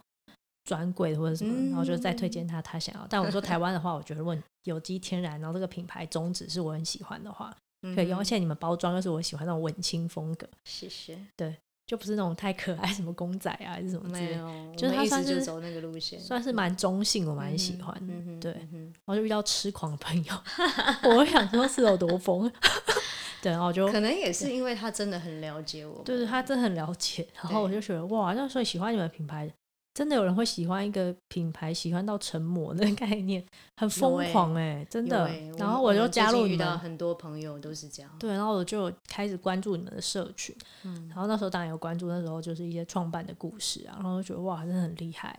[0.67, 3.07] 专柜的或者什么，然后就再推荐他他想要。
[3.09, 7.57] 但我说台湾的话，我觉得如果有机天然，然后这个品牌宗旨是我很喜欢的话，
[7.95, 8.19] 可以用。
[8.19, 11.17] 而且你们包装又是我喜欢那种文青风格，谢谢。
[11.37, 14.77] 对，就不是那种太可爱什么公仔啊，还是什么之类的。
[14.77, 18.41] 就是他算是走那个路线，算是蛮中性，我蛮喜欢的。
[18.41, 20.35] 对，然后就遇到痴狂的朋友，
[21.17, 22.51] 我想说是有多疯。
[23.41, 27.25] 对，然后就可能也是因为他真的很了解我，对对，他真的很了解。
[27.37, 29.49] 然后我就觉得哇，那所以喜欢你们品牌。
[29.97, 33.43] 真的有人会喜欢一个品牌，喜欢到成魔的 概念，
[33.79, 35.25] 很疯狂哎、欸，真的。
[35.25, 38.13] 欸、然后我就加入你们，遇到很多朋友都是这样。
[38.19, 45.35] 对，然后我就开始关注你们的社群，嗯，然后那时候当然有关注，那时候就是一些创办的故事啊，然后就觉得哇，真的很厉害，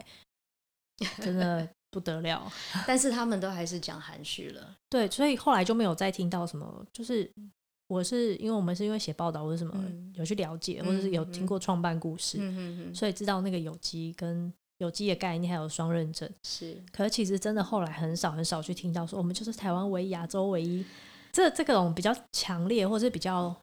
[1.22, 2.52] 真的 不得了。
[2.88, 7.32] 但是他们都还是讲含蓄了，对，所以后来就没有再听到什么，就是。
[7.88, 16.30] 我是因为我们是因为写报道或者什么、嗯、有去了解，或者是有听过创办故事，嗯、所以知道那个有机跟有机的概念还有双认证。
[16.44, 20.86] 是，可是其实真的后来很少很少去听到说我们就是台湾唯一、亚洲唯一，
[21.32, 23.56] 这这种比较强烈或者是比较，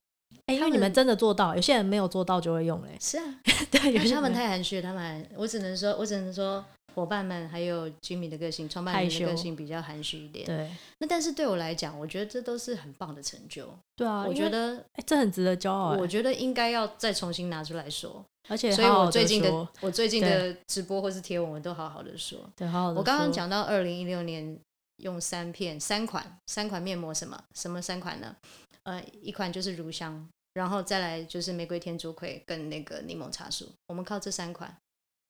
[0.46, 2.96] 哎、欸，因为你们真的做到，有些人没有做到就会用嘞。
[3.00, 6.64] 是啊， 对，有些他们太含蓄，他们我只能说，我只能说。
[6.94, 10.46] 伙伴们还有 Jimmy 的个性，创办人的个性比较含蓄一点。
[10.46, 13.68] 对，那但是对我来讲，我觉得这都是很棒的成就。
[13.96, 15.96] 对啊，我觉得哎、欸，这很值得骄傲。
[15.98, 18.24] 我觉得应该要再重新拿出来说。
[18.48, 22.38] 而且所以我最近的我最近的直播或是贴文，我都好好的说。
[22.54, 22.98] 对，好好的。
[22.98, 24.58] 我刚刚讲到二零一六年
[24.98, 28.36] 用三片三款三款面膜，什么什么三款呢？
[28.82, 33.66] 呃，一款就是乳香，然后再来就是玫瑰天竺葵跟那个柠檬茶树。
[33.86, 34.76] 我们靠这三款，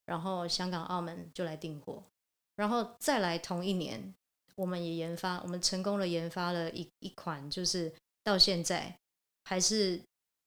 [0.05, 2.03] 然后香港、澳门就来订货。
[2.57, 4.15] 然后再来同一年，
[4.57, 8.97] 我们也研发，我们成功的研发了一一款，就是到现在
[9.45, 10.01] 还是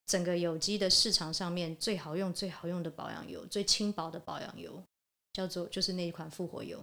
[0.06, 4.82] 整个有机的市场上面最好用、最好用的保养油，最轻薄的保养油，
[5.34, 6.82] 叫做就是那一款复活油。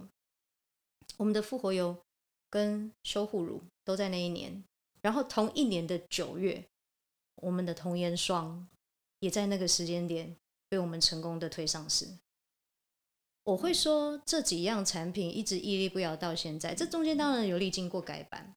[1.17, 1.97] 我们的复活油
[2.49, 4.63] 跟修护乳都在那一年，
[5.01, 6.63] 然后同一年的九月，
[7.37, 8.67] 我们的童颜霜
[9.19, 10.35] 也在那个时间点
[10.69, 12.07] 被我们成功的推上市。
[13.45, 18.53] 我会说这几样产品一直屹立不摇到现在，这中间当然有历经过改版，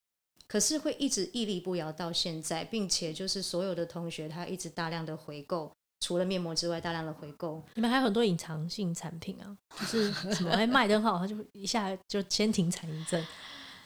[0.46, 5.70] 可是会一直屹立不摇到现在，并且就是所有的同学他一直大量的回购，
[6.00, 7.62] 除了面膜之外，大量的回购。
[7.74, 13.22] 你们还有很多隐藏性产品啊，就是什么 哎卖得很好，他就一下就先停产一阵。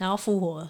[0.02, 0.68] 然后复活，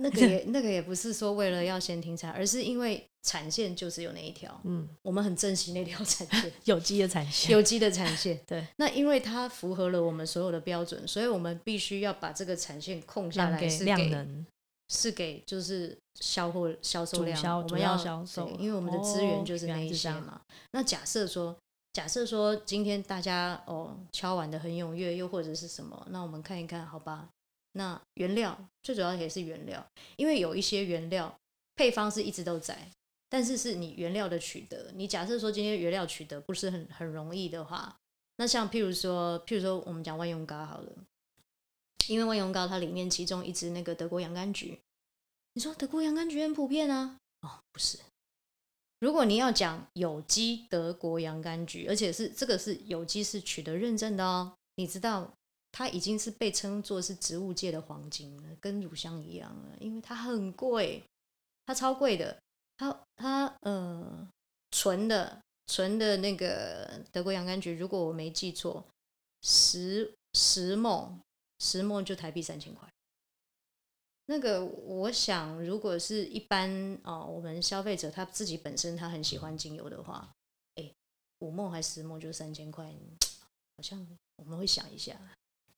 [0.00, 8.64] 那个也那个也不是说为了要先停产，而是因为产线就只有那一条，嗯，我们很珍惜那条产线， 有机的产线，有机的产线， 对。
[8.76, 14.46] 那因为它符合了我们所有的标准，所以我们必须要把这个产线空下来，是给量能，
[14.88, 20.40] 是给就是销货销售量，我们要销售，因为我们的资源就是那一些嘛。
[20.40, 21.56] 哦、那假设说，
[21.92, 27.28] 假设说今天大家哦敲碗的很踊跃，又或者是什么，那我们看一看，好吧。
[27.72, 31.38] 那原料最主要也是原料，因为有一些原料
[31.76, 32.90] 配方是一直都在，
[33.28, 34.90] 但是是你原料的取得。
[34.94, 37.96] 你假设说今天原料取得不是很很容易的话，
[38.36, 40.92] 那像譬如说，譬如说我们讲万用膏好了，
[42.08, 44.80] 因为万用膏它里面其中一支那个德国洋甘菊，
[45.52, 47.18] 你说德国洋甘菊很普遍啊？
[47.42, 47.98] 哦，不是。
[49.00, 55.32] 如果你要讲有机德国洋甘菊，而且是这个是有机是取得认证的哦，你知道？
[55.70, 61.02] 它已经是被称作是植物界的黄金了，跟乳香一样了，因为它很贵，
[61.66, 62.36] 它超贵的。
[62.76, 64.28] 它它呃
[64.70, 68.84] 纯的纯的那个德国洋甘菊，如果我没记错，
[69.42, 71.20] 十十梦
[71.58, 72.88] 十梦就台币三千块。
[74.26, 76.70] 那个我想，如果是一般
[77.02, 80.30] 哦、我们消费者他自己本身他很喜欢精油的话，
[80.76, 80.92] 哎，
[81.40, 82.94] 五 ml 还十梦就三千块，
[83.76, 85.18] 好像我们会想一下。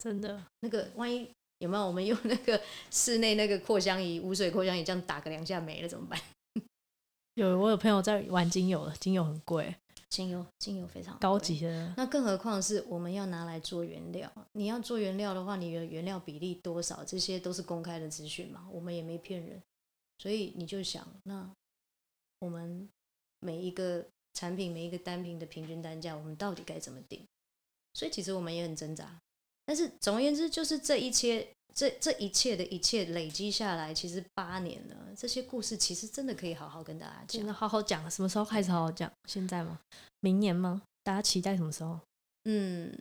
[0.02, 2.58] 真的，那个万一有没有我们用那个
[2.90, 6.18] 室内那个扩香仪、无水扩香仪这样打个两下没了怎么办？
[7.34, 9.76] 有，我有朋友在玩精油的，精油很贵，
[10.08, 11.92] 精油精油非常高级的。
[11.98, 19.62] 那更何况是我们要拿来做原料，你要做原料的话，你的原料比例多少，这些都是公开的资讯嘛，我们也没骗人。
[20.18, 21.50] 所以你就想，那
[22.38, 22.88] 我们
[23.40, 27.22] 每一个产品、每一个单品的平均单价，我们到底该怎么定？
[27.92, 29.20] 所以其实我们也很挣扎。
[29.70, 34.96] 但是总而言之，就是这一切，这这一切的一切累积下来，其实八年了。
[35.16, 38.10] 这些故事其实真的可以好好跟大家讲，真的好好讲。
[38.10, 39.08] 什么时候开始好好讲？
[39.28, 39.78] 现在吗？
[40.18, 40.82] 明年吗？
[41.04, 42.00] 大家期待什么时候？
[42.46, 42.92] 嗯，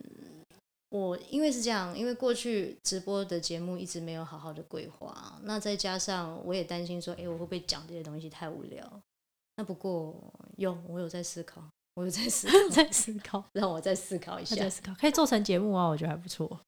[0.90, 9.02] 我因为是这样，因为过去直播的节目一直没有好好的规划，那再加上我也担心说，哎，我会不会讲这些东西太无聊？
[9.56, 10.14] 那不过
[10.56, 11.68] 有，我有在思考。
[11.94, 14.56] 我有在思考， 在思考， 让我再思考一下。
[14.56, 16.60] 在思考，可以做成节目啊，我觉得还不错。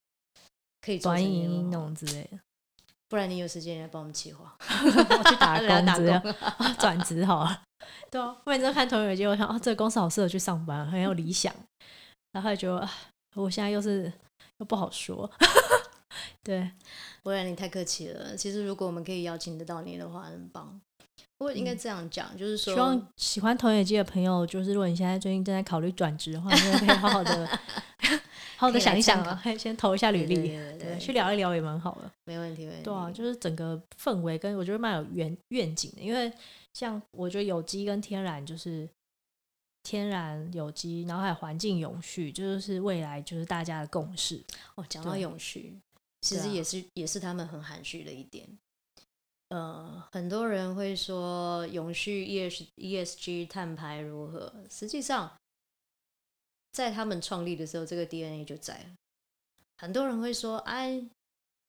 [0.80, 2.38] 可以做成节目那种之类的，
[3.08, 7.62] 不然你有时间来帮我们企划， 我去打工打工，转职好了。
[8.10, 11.54] 对啊，我每次看同学节目，我想啊，这个公司好适合去上班，很有理想。
[12.32, 12.88] 然后还觉得，
[13.34, 14.12] 我现在又是
[14.58, 15.30] 又不好说。
[16.42, 16.68] 对，
[17.22, 18.36] 不然你太客气了。
[18.36, 20.80] 其实如果我们可以邀请得到你的话，很棒。
[21.42, 27.48] 不过应该这样讲，嗯、就是说，希望喜欢投野鸡的朋友，就是如果你现在最近正在考虑转职的话，你可以好好的。
[28.56, 32.08] 好好的想一想啊， 先投一下履历，对去聊一聊也蛮好的。
[32.26, 32.84] 没问题，没问题。
[32.84, 36.32] 对啊，就是整个氛围跟我觉得蛮有愿愿景的，因为
[36.72, 38.88] 像我觉得有机跟天然就是
[39.82, 44.40] 天然有机，然后还有环境永续，就是未来就是大家的共识。
[44.76, 45.76] 哦，讲到永续，
[46.20, 48.46] 其实也是、啊、也是他们很含蓄的一点。
[49.52, 54.50] 呃，很多人会说永续 E S E S G 碳排如何？
[54.70, 55.30] 实际上，
[56.72, 58.94] 在他们创立的时候，这个 DNA 就在了。
[59.76, 61.04] 很多人会说，哎，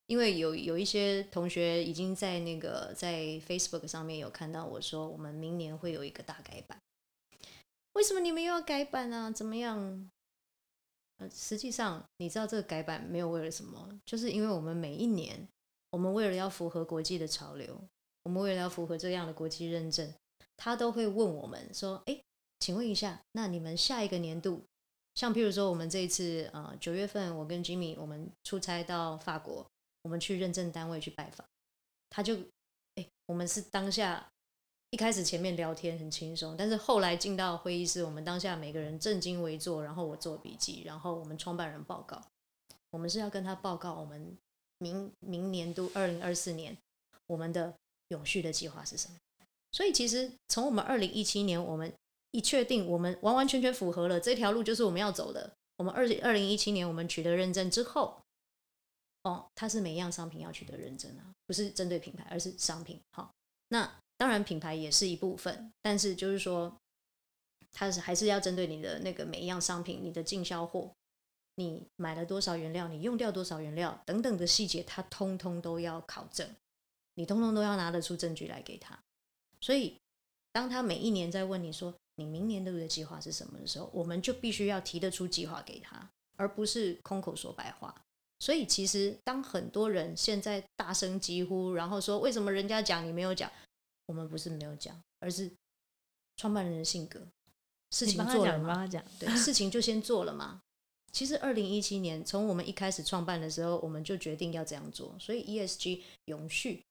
[0.05, 6.79] 因为有有一些同学已经在那个在 Facebook 上面有看到我说，我们明年会有一个大改版。
[7.91, 9.29] 为什么你们又要改版啊？
[9.29, 10.09] 怎么样？
[11.29, 15.45] 实际上，你知道这个改版没有为了什么，就是因为我们每一年。
[15.93, 17.79] 我们为了要符合国际的潮流，
[18.23, 20.11] 我们为了要符合这样的国际认证，
[20.57, 22.19] 他都会问我们说：“哎，
[22.59, 24.63] 请问一下，那你们下一个年度，
[25.13, 29.67] 像譬如说我们这一次呃九月份，我跟 Jimmy 我们出差到法国，
[30.01, 31.47] 我们去认证单位去拜访，
[32.09, 32.37] 他就
[32.95, 34.27] 哎，我们是当下
[34.89, 42.19] 一开始前面聊天很轻松，但是后来进到会议室，我们当下每个人正襟危坐，然后我做笔记，然后我们创办人报告，
[42.89, 44.35] 我们是要跟他报告我们。”
[44.83, 46.77] 明明年度二零二四年，
[47.27, 47.73] 我们的
[48.09, 49.15] 永续的计划是什么？
[49.71, 51.91] 所以其实从我们二零一七年，我们
[52.31, 55.51] 一确定我们完完全全符合了这条路，就是我们要走的。
[55.77, 58.21] 我们二二零一七年我们取得认证之后，
[59.23, 62.99] 哦，它是每一样商品要取得认证啊，不是针对品牌，而是商品。
[63.11, 63.31] 好，
[63.69, 66.71] 那当然品牌也是一部分，但是就是说，
[67.71, 70.91] 它是还是要针对你的那个每一样商品，你的进销货。
[71.55, 72.87] 你买了多少原料？
[72.87, 74.01] 你用掉多少原料？
[74.05, 76.49] 等等的细节，他通通都要考证，
[77.15, 78.97] 你通通都要拿得出证据来给他。
[79.61, 79.97] 所以，
[80.51, 87.93] 当他每一年在问你说你明年度的计划是什么的时候，我们就必须要提得出计划给他，而不是空口说白话。
[88.39, 93.49] 所以，其实当很多人现在大声疾呼，然后说为什么人家讲你没有讲？
[94.07, 95.49] 我们不是没有讲，而是
[96.35, 97.21] 创办人的性格，
[97.91, 98.85] 事情做了嘛，
[99.17, 100.61] 对，事情就先做了嘛。
[101.13, 105.15] 其实，二零一七年从我们一开始创办的时候，我们就决定要这样做。
[105.19, 106.83] 所以，ESG、永续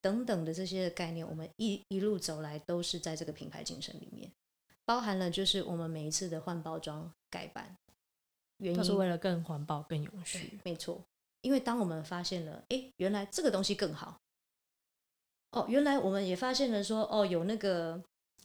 [0.00, 4.32] 等等的这些概念，我们一一路走来都是在这个品牌精神里面，
[4.86, 7.76] 包含了就是我们每一次的换包装改版，
[8.56, 10.58] 原因都是为了更环保、更永续。
[10.64, 11.04] 没错，
[11.42, 14.18] 因为当我们发现了，哎，原来这个东西更好。
[15.50, 18.02] 哦，原来我们也发现了说，哦，有那个，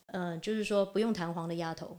[0.08, 1.98] 呃，就是说不用弹簧的鸭头。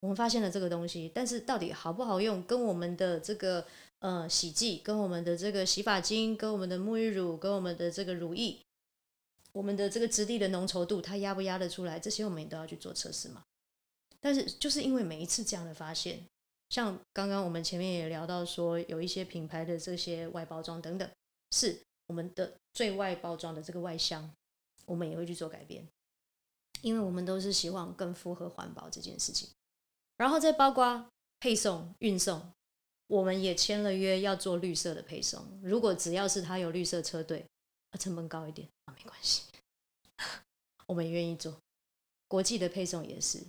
[0.00, 3.66] 我们发现了这个东西，但是到底好不好用，跟我们的这个
[3.98, 8.60] 呃洗剂，跟我们的这个洗发精，跟我们的沐浴乳，跟我们的这个乳液，
[9.52, 11.98] 我们的这个质地的浓稠度，它压不压得出来？
[11.98, 13.42] 这些我们也都要去做测试嘛。
[14.20, 16.24] 但是就是因为每一次这样的发现，
[16.70, 21.10] 像刚刚我们前面也聊到说，有一些品牌的这些外包装等等，
[21.50, 21.76] 是
[22.06, 24.30] 我们的最外包装的这个外箱，
[24.86, 25.88] 我们也会去做改变，
[26.82, 29.48] 因为我们都是希望更符合环保这件事情。
[30.18, 31.08] 然后再包括
[31.40, 32.52] 配送、运送，
[33.06, 35.42] 我们也签了约要做绿色的配送。
[35.62, 37.46] 如果只要是他有绿色车队，
[37.98, 39.44] 成本高一点啊，没关系，
[40.86, 41.56] 我们愿意做。
[42.26, 43.42] 国际的配送也是，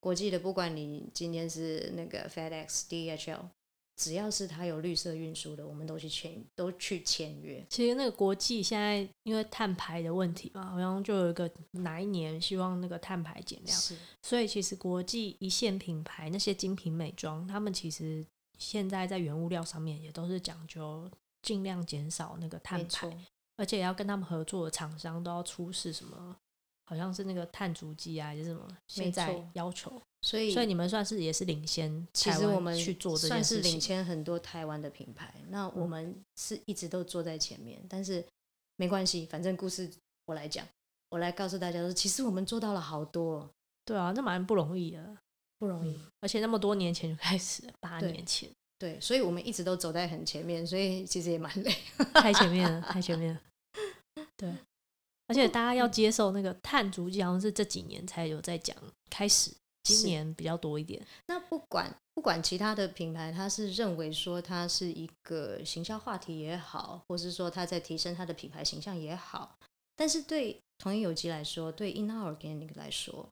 [0.00, 3.40] 国际的不管你今天是那个 FedEx、DHL。
[4.02, 7.64] 只要是它有绿色运输的，我们都去签，都去签约。
[7.70, 13.96] 其实那个国际现在因为碳排的问题嘛，好像就有一个哪一年希望那个碳排减量，是。
[14.22, 18.26] 所以其实国际一线品牌那些精品美妆，他们其实
[18.58, 21.08] 现在在原物料上面也都是讲究
[21.42, 23.16] 尽量减少那个碳排，
[23.56, 26.36] 而且要跟他们合作的厂商都要出示什么，
[26.86, 30.02] 好像是那个碳足迹啊，还是什么，现在要求。
[30.22, 35.34] 所以，所以你们算是也是领先，其实我们去做这件事情，算是领先很多台湾的品牌。
[35.48, 38.24] 那我们是一直都坐在前面，嗯、但是
[38.76, 39.90] 没关系，反正故事
[40.26, 40.64] 我来讲，
[41.10, 43.50] 我来告诉大家说，其实我们做到了好多。
[43.84, 45.18] 对啊，那蛮不容易的，
[45.58, 48.48] 不容易，嗯、而且那么多年前就开始，八年前
[48.78, 51.76] 对，对，所以我们一直都走在很前面，所以其实也蛮累，
[52.14, 53.40] 太前面了， 太前面了。
[54.36, 54.54] 对，
[55.26, 58.76] 而且大家要接受那个碳足迹，好像是这几年才有在讲
[59.10, 59.50] 开始。
[59.82, 61.04] 今年比较多一点。
[61.26, 69.58] 那不管不管其他的品牌，他是认为说它是一个行销话题也好，或是说他在提升他的品牌形象也好，
[69.96, 73.28] 但是对同一有机来说，对 InOrganic 来说，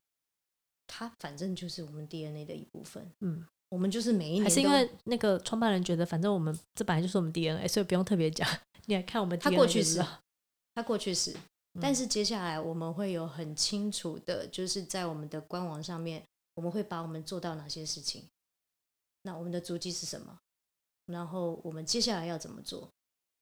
[0.87, 3.11] 它反正就是我们 DNA 的一部分。
[3.19, 8.47] 嗯，我们就是每一年还是因为那个创办人觉得，反正我们这本来就是我们 DNA，所以不用特别讲。
[8.87, 10.05] 你来看我们 DNA，他过去是，
[10.73, 11.35] 他过去是，
[11.79, 16.23] 但是接下来我们会有很清楚的，就是在我们的官网上面。
[16.61, 18.23] 我们会把我们做到哪些事情？
[19.23, 20.39] 那我们的足迹是什么？
[21.07, 22.87] 然后我们接下来要怎么做，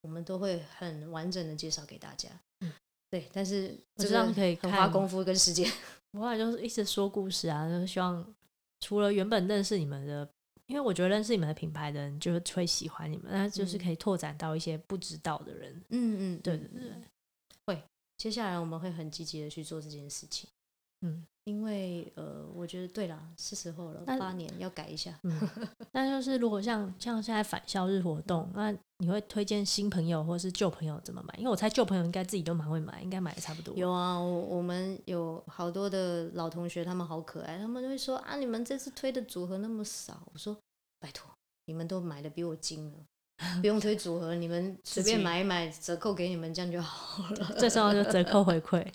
[0.00, 2.30] 我们都会很完整的介绍给大家。
[2.60, 2.72] 嗯，
[3.10, 5.70] 对，但是这样可以很花功夫跟时间。
[6.12, 8.34] 我后来就是一直说故事啊，就是希望
[8.80, 10.26] 除了原本认识你们的，
[10.64, 15.74] 因为我觉得认识你们的品牌的人就是会喜欢你们，那就是可以拓展到一些不知道的人。
[15.90, 16.92] 嗯嗯，对对对，
[17.66, 17.84] 会。
[18.16, 20.48] 接下来我们会很积极的去做这件事情。
[21.02, 21.26] 嗯。
[21.44, 25.18] 因为呃，我觉得对了，是时候了，八年要改一下。
[25.24, 25.40] 嗯，
[25.90, 31.34] 那就是如果像像现在返校日活动，那你会推荐新朋友或是旧朋友怎么买？
[31.38, 33.74] 因为我猜旧朋友应该自己都蛮会买，应该买的差不多。
[33.74, 40.56] 有啊，我我们有好多的老同学，他们好可爱，他们就会说啊，你们这次推的组合那么少，我说
[41.00, 41.28] 拜托，
[41.64, 42.98] 你们都买的比我精了，
[43.62, 47.54] 不用推组合，你们 随便买一买，折扣给你们这样就好了。
[47.58, 48.86] 最重要就折扣回馈。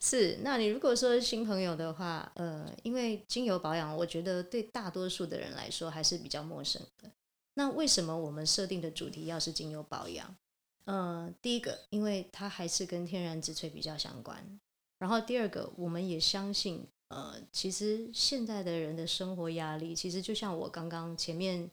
[0.00, 7.10] 是，那你如果说新朋友的话，呃，因为精油保养，我觉得对大多数的人来说还是比较陌生的。
[7.54, 10.36] 那为什么我们设定的主题要是精油保养？
[10.84, 14.60] 呃，第一个，因为它还是跟天然植萃比较相关。
[14.98, 21.70] 然后第二个，我们也相信，呃，其实现在的人的生活压力，其实就像我刚刚前面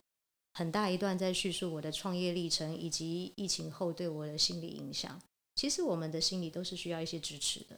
[0.53, 5.21] 很大一段在叙述我的创业历程，以及疫情后对我的心理影响。
[5.55, 7.77] 其实我们的心理都是需要一些支持的。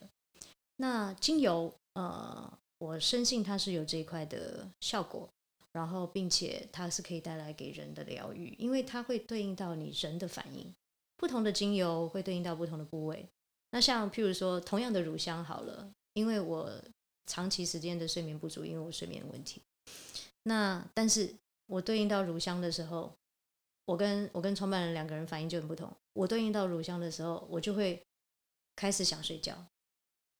[0.76, 5.28] 那精油，呃，我深信它是有这一块的效果，
[5.72, 10.74] 然后并且它是可以带来给人的疗愈，因为它会对应到你人的反应，
[11.16, 13.28] 不同的精油会对应到不同的部位。
[13.70, 16.70] 那像譬如说，同样的乳香好了，因为我
[17.26, 19.62] 长期时间的睡眠不足，因为我睡眠问题，
[20.42, 21.34] 那但是
[21.66, 23.12] 我对应到乳香的时候，
[23.84, 25.90] 我跟我跟创办人两个人反应就很不同。
[26.12, 28.00] 我对应到乳香的时候，我就会
[28.76, 29.56] 开始想睡觉。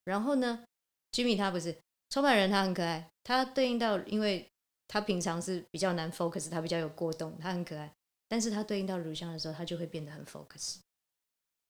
[0.05, 0.65] 然后呢
[1.13, 1.77] ，Jimmy 他不是
[2.11, 3.09] 创办人，他很可爱。
[3.23, 4.47] 他对应到，因为
[4.87, 7.91] 他平常是比较难 focus，他比较有过动，他很可爱。
[8.29, 10.77] 但是他对应到乳香的时候，他就会变得很 focus。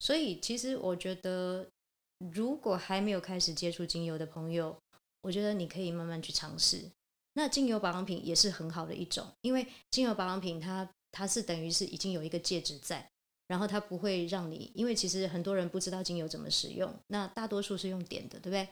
[0.00, 1.68] 所以其实我觉得，
[2.32, 4.76] 如果还没有开始接触精油的朋友，
[5.20, 6.90] 我觉得你可以慢慢去尝试。
[7.34, 13.08] 那精油保养品也是很好的一种，因为精油保养品它它是等于是已经有一个介质在。
[13.46, 18.68] 然后它不会让你，因为其实很多人不知道精油怎么使用，那大多数是用点的，对不对？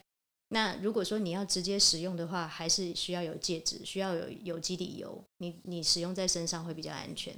[0.49, 7.35] 那如果说你要直接使用的话，还是需要有介质，需要有有机底油，你你使用在身上会比较安全。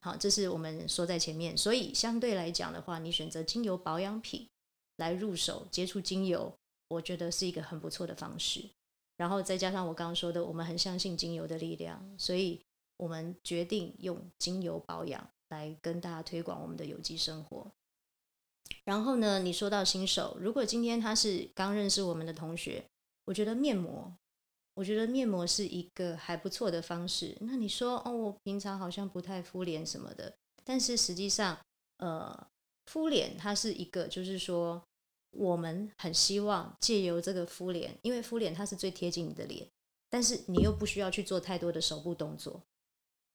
[0.00, 4.46] 好，这是我们说在前面，所以相对来讲的话，你选择精油保养品
[4.96, 6.52] 来入手接触精油，
[6.88, 8.64] 我觉得是一个很不错的方式。
[9.16, 12.60] 然后再加上我刚刚说的，我们很相信精油的力量，所以
[12.96, 15.30] 我们决定用精油保养。
[15.52, 17.70] 来跟大家推广我们的有机生活。
[18.84, 22.84] 然后呢，你说到新手，如果今天他是刚认识我们的同学，
[23.26, 24.12] 我觉得面膜，
[24.74, 27.36] 我觉得面膜是一个还不错的方式。
[27.42, 30.34] 那你说，哦，我平常好像不太敷脸什么的，
[30.64, 31.58] 但是实际上，
[31.98, 32.48] 呃，
[32.86, 34.82] 敷脸它是一个，就是说，
[35.32, 39.68] 我们很希望借由这个敷脸，因为敷脸它是最贴近你的脸，
[40.08, 42.62] 但是你又不需要去做太多的手部动作，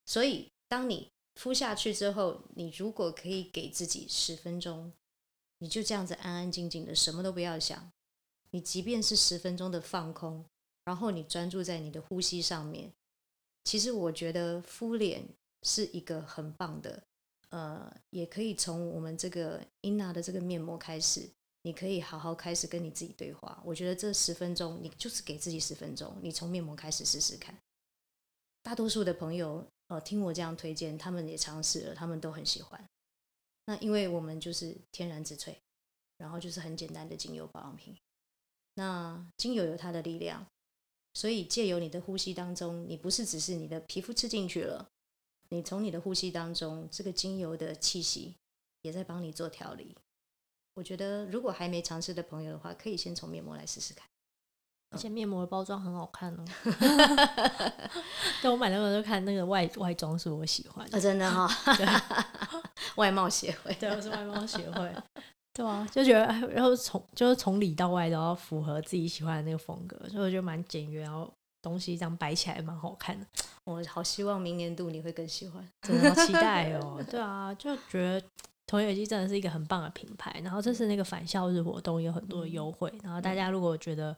[0.05, 4.91] 所以当你敷下去之后，你如果可以给自己十分钟，
[5.59, 7.91] 你就这样子安安静静的，什么都不要想。
[8.49, 10.43] 你即便是十分钟的放空，
[10.83, 12.91] 然后你专注在你的呼吸上面，
[13.65, 15.23] 其实我觉得敷脸
[15.61, 17.03] 是一个很棒的。
[17.49, 21.29] 呃，也可以从我们这个 Inna 的这个面膜开始，
[21.61, 23.61] 你可以好好开始跟你自己对话。
[23.63, 27.55] 我觉得这十分钟，你就是给自己十分钟，你从面膜开始试试看。
[28.63, 29.63] 大多数的朋友。
[29.87, 32.89] 呃，听我这样推荐，他们也尝试了，他们都很喜欢。
[33.65, 35.55] 那因为我们就是天然植萃，
[36.17, 37.97] 然后就是很简单的精油保养品。
[38.75, 40.45] 那精油有它的力量，
[41.13, 44.89] 所以借由你的呼吸当中，你不是只是你的皮肤吃进去了，
[45.49, 48.35] 你从你的呼吸当中，这个精油的气息
[48.81, 49.95] 也在帮你做调理。
[50.73, 54.07] 我觉得如果还没尝试的朋友的话，可以先从面膜来试试看。
[54.89, 56.45] 而且面膜的包装很好看哦。
[58.41, 61.47] 对，我买那个就看那个外外装是我喜欢的，哦、真的哈、
[62.95, 64.91] 外貌协会，对，我是外貌协会。
[65.53, 71.29] 对啊，就觉得然后从就是从里到外都要符合自己喜欢的那个风格，所以我觉得蛮简约，然后
[71.61, 73.25] 东西这样摆起来蛮好看的。
[73.65, 77.03] 我好希望明年度你会更喜欢，真的好期待哦。
[77.09, 78.23] 对啊，就觉得
[78.67, 80.39] 童颜有机真的是一个很棒的品牌。
[80.43, 84.15] 然后这次那个返校日活动有很多的优惠，然后大家如果觉得。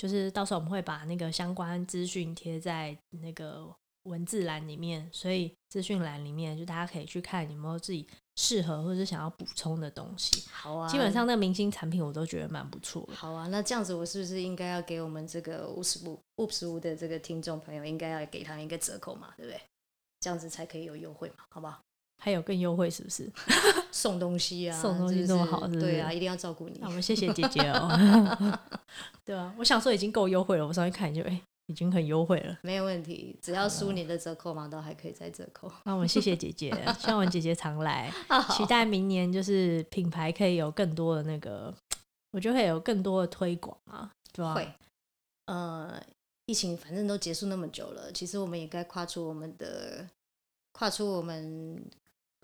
[0.00, 3.68] 就是到时候我们会把那个相关资讯贴在那个
[4.04, 10.48] 文字栏里面，所以资讯栏里面就大家可以去看有没有自己适合或者是想要补充的东西。
[10.50, 13.14] 好啊，基本上那个明星产品我都觉得蛮不错的。
[13.14, 19.60] 好啊，那这样子我是不是应该要给我们这个五十五五十五的这个听众朋友，应该要给他们一个折扣嘛，对不对？
[20.20, 21.82] 这样子才可以有优惠嘛，好不好？
[22.20, 23.28] 还有更优惠是不是？
[23.90, 26.78] 送东西啊，送东西这么好是是，对啊，一定要照顾你。
[26.80, 27.88] 那我们谢谢姐姐哦。
[29.24, 32.58] 对啊，我想说已经够优惠了，我上去看就哎，已经很优惠了。
[32.62, 35.70] 没有问题，只要输你的折扣码都还可以再折扣。
[35.84, 38.12] 那我们谢谢姐姐，希望我们姐姐常来，
[38.56, 41.74] 期待明年就是品牌可以有更多的那个，
[42.32, 44.54] 我觉得会有更多的推广啊，对吧？
[44.54, 44.72] 会，
[45.46, 46.00] 呃，
[46.46, 50.06] 疫情反正都结束那么久了，其实我们也该跨出我们的，
[50.72, 51.82] 跨出我们。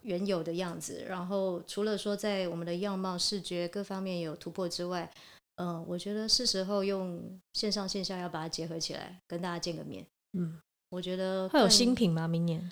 [0.07, 5.11] 原有的样子，然后除了说在我们的样貌、视觉各方面有突破之外，
[5.57, 7.21] 嗯、呃，我觉得是时候用
[7.55, 10.07] 线上线下要把它结合起来，跟大家见个面。
[10.39, 10.59] 嗯，
[10.91, 12.29] 我觉得会有新品吗？
[12.29, 12.71] 明年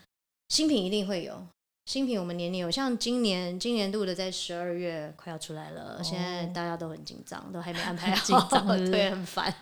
[0.49, 1.45] 新品一定会有
[1.87, 9.53] 新品，我们年年有，像今年今年度的在十二月快要出来了，哦、现在大家都很紧张，都还没安排好，对，很烦，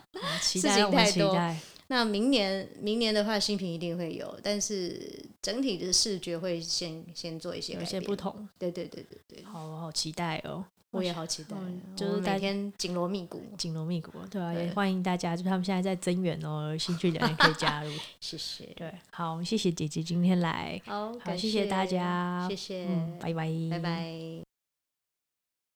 [0.41, 1.35] 期待事情太多。
[1.93, 8.49] 那明年，明年的话，新品一定会有，但是整体的视觉会先先做一些有些不同。
[8.59, 10.65] 对对对对对，好好期待哦！
[10.91, 17.91] 我也好期待，嗯、就是每天紧锣密鼓，紧锣密鼓，对啊，对也欢迎大家，就是他们现在在增援哦，有兴趣的人可以加入。
[18.21, 24.52] 谢谢，对，好，谢谢姐姐今天来，好，好，谢谢大家，谢谢，嗯，拜拜，拜拜。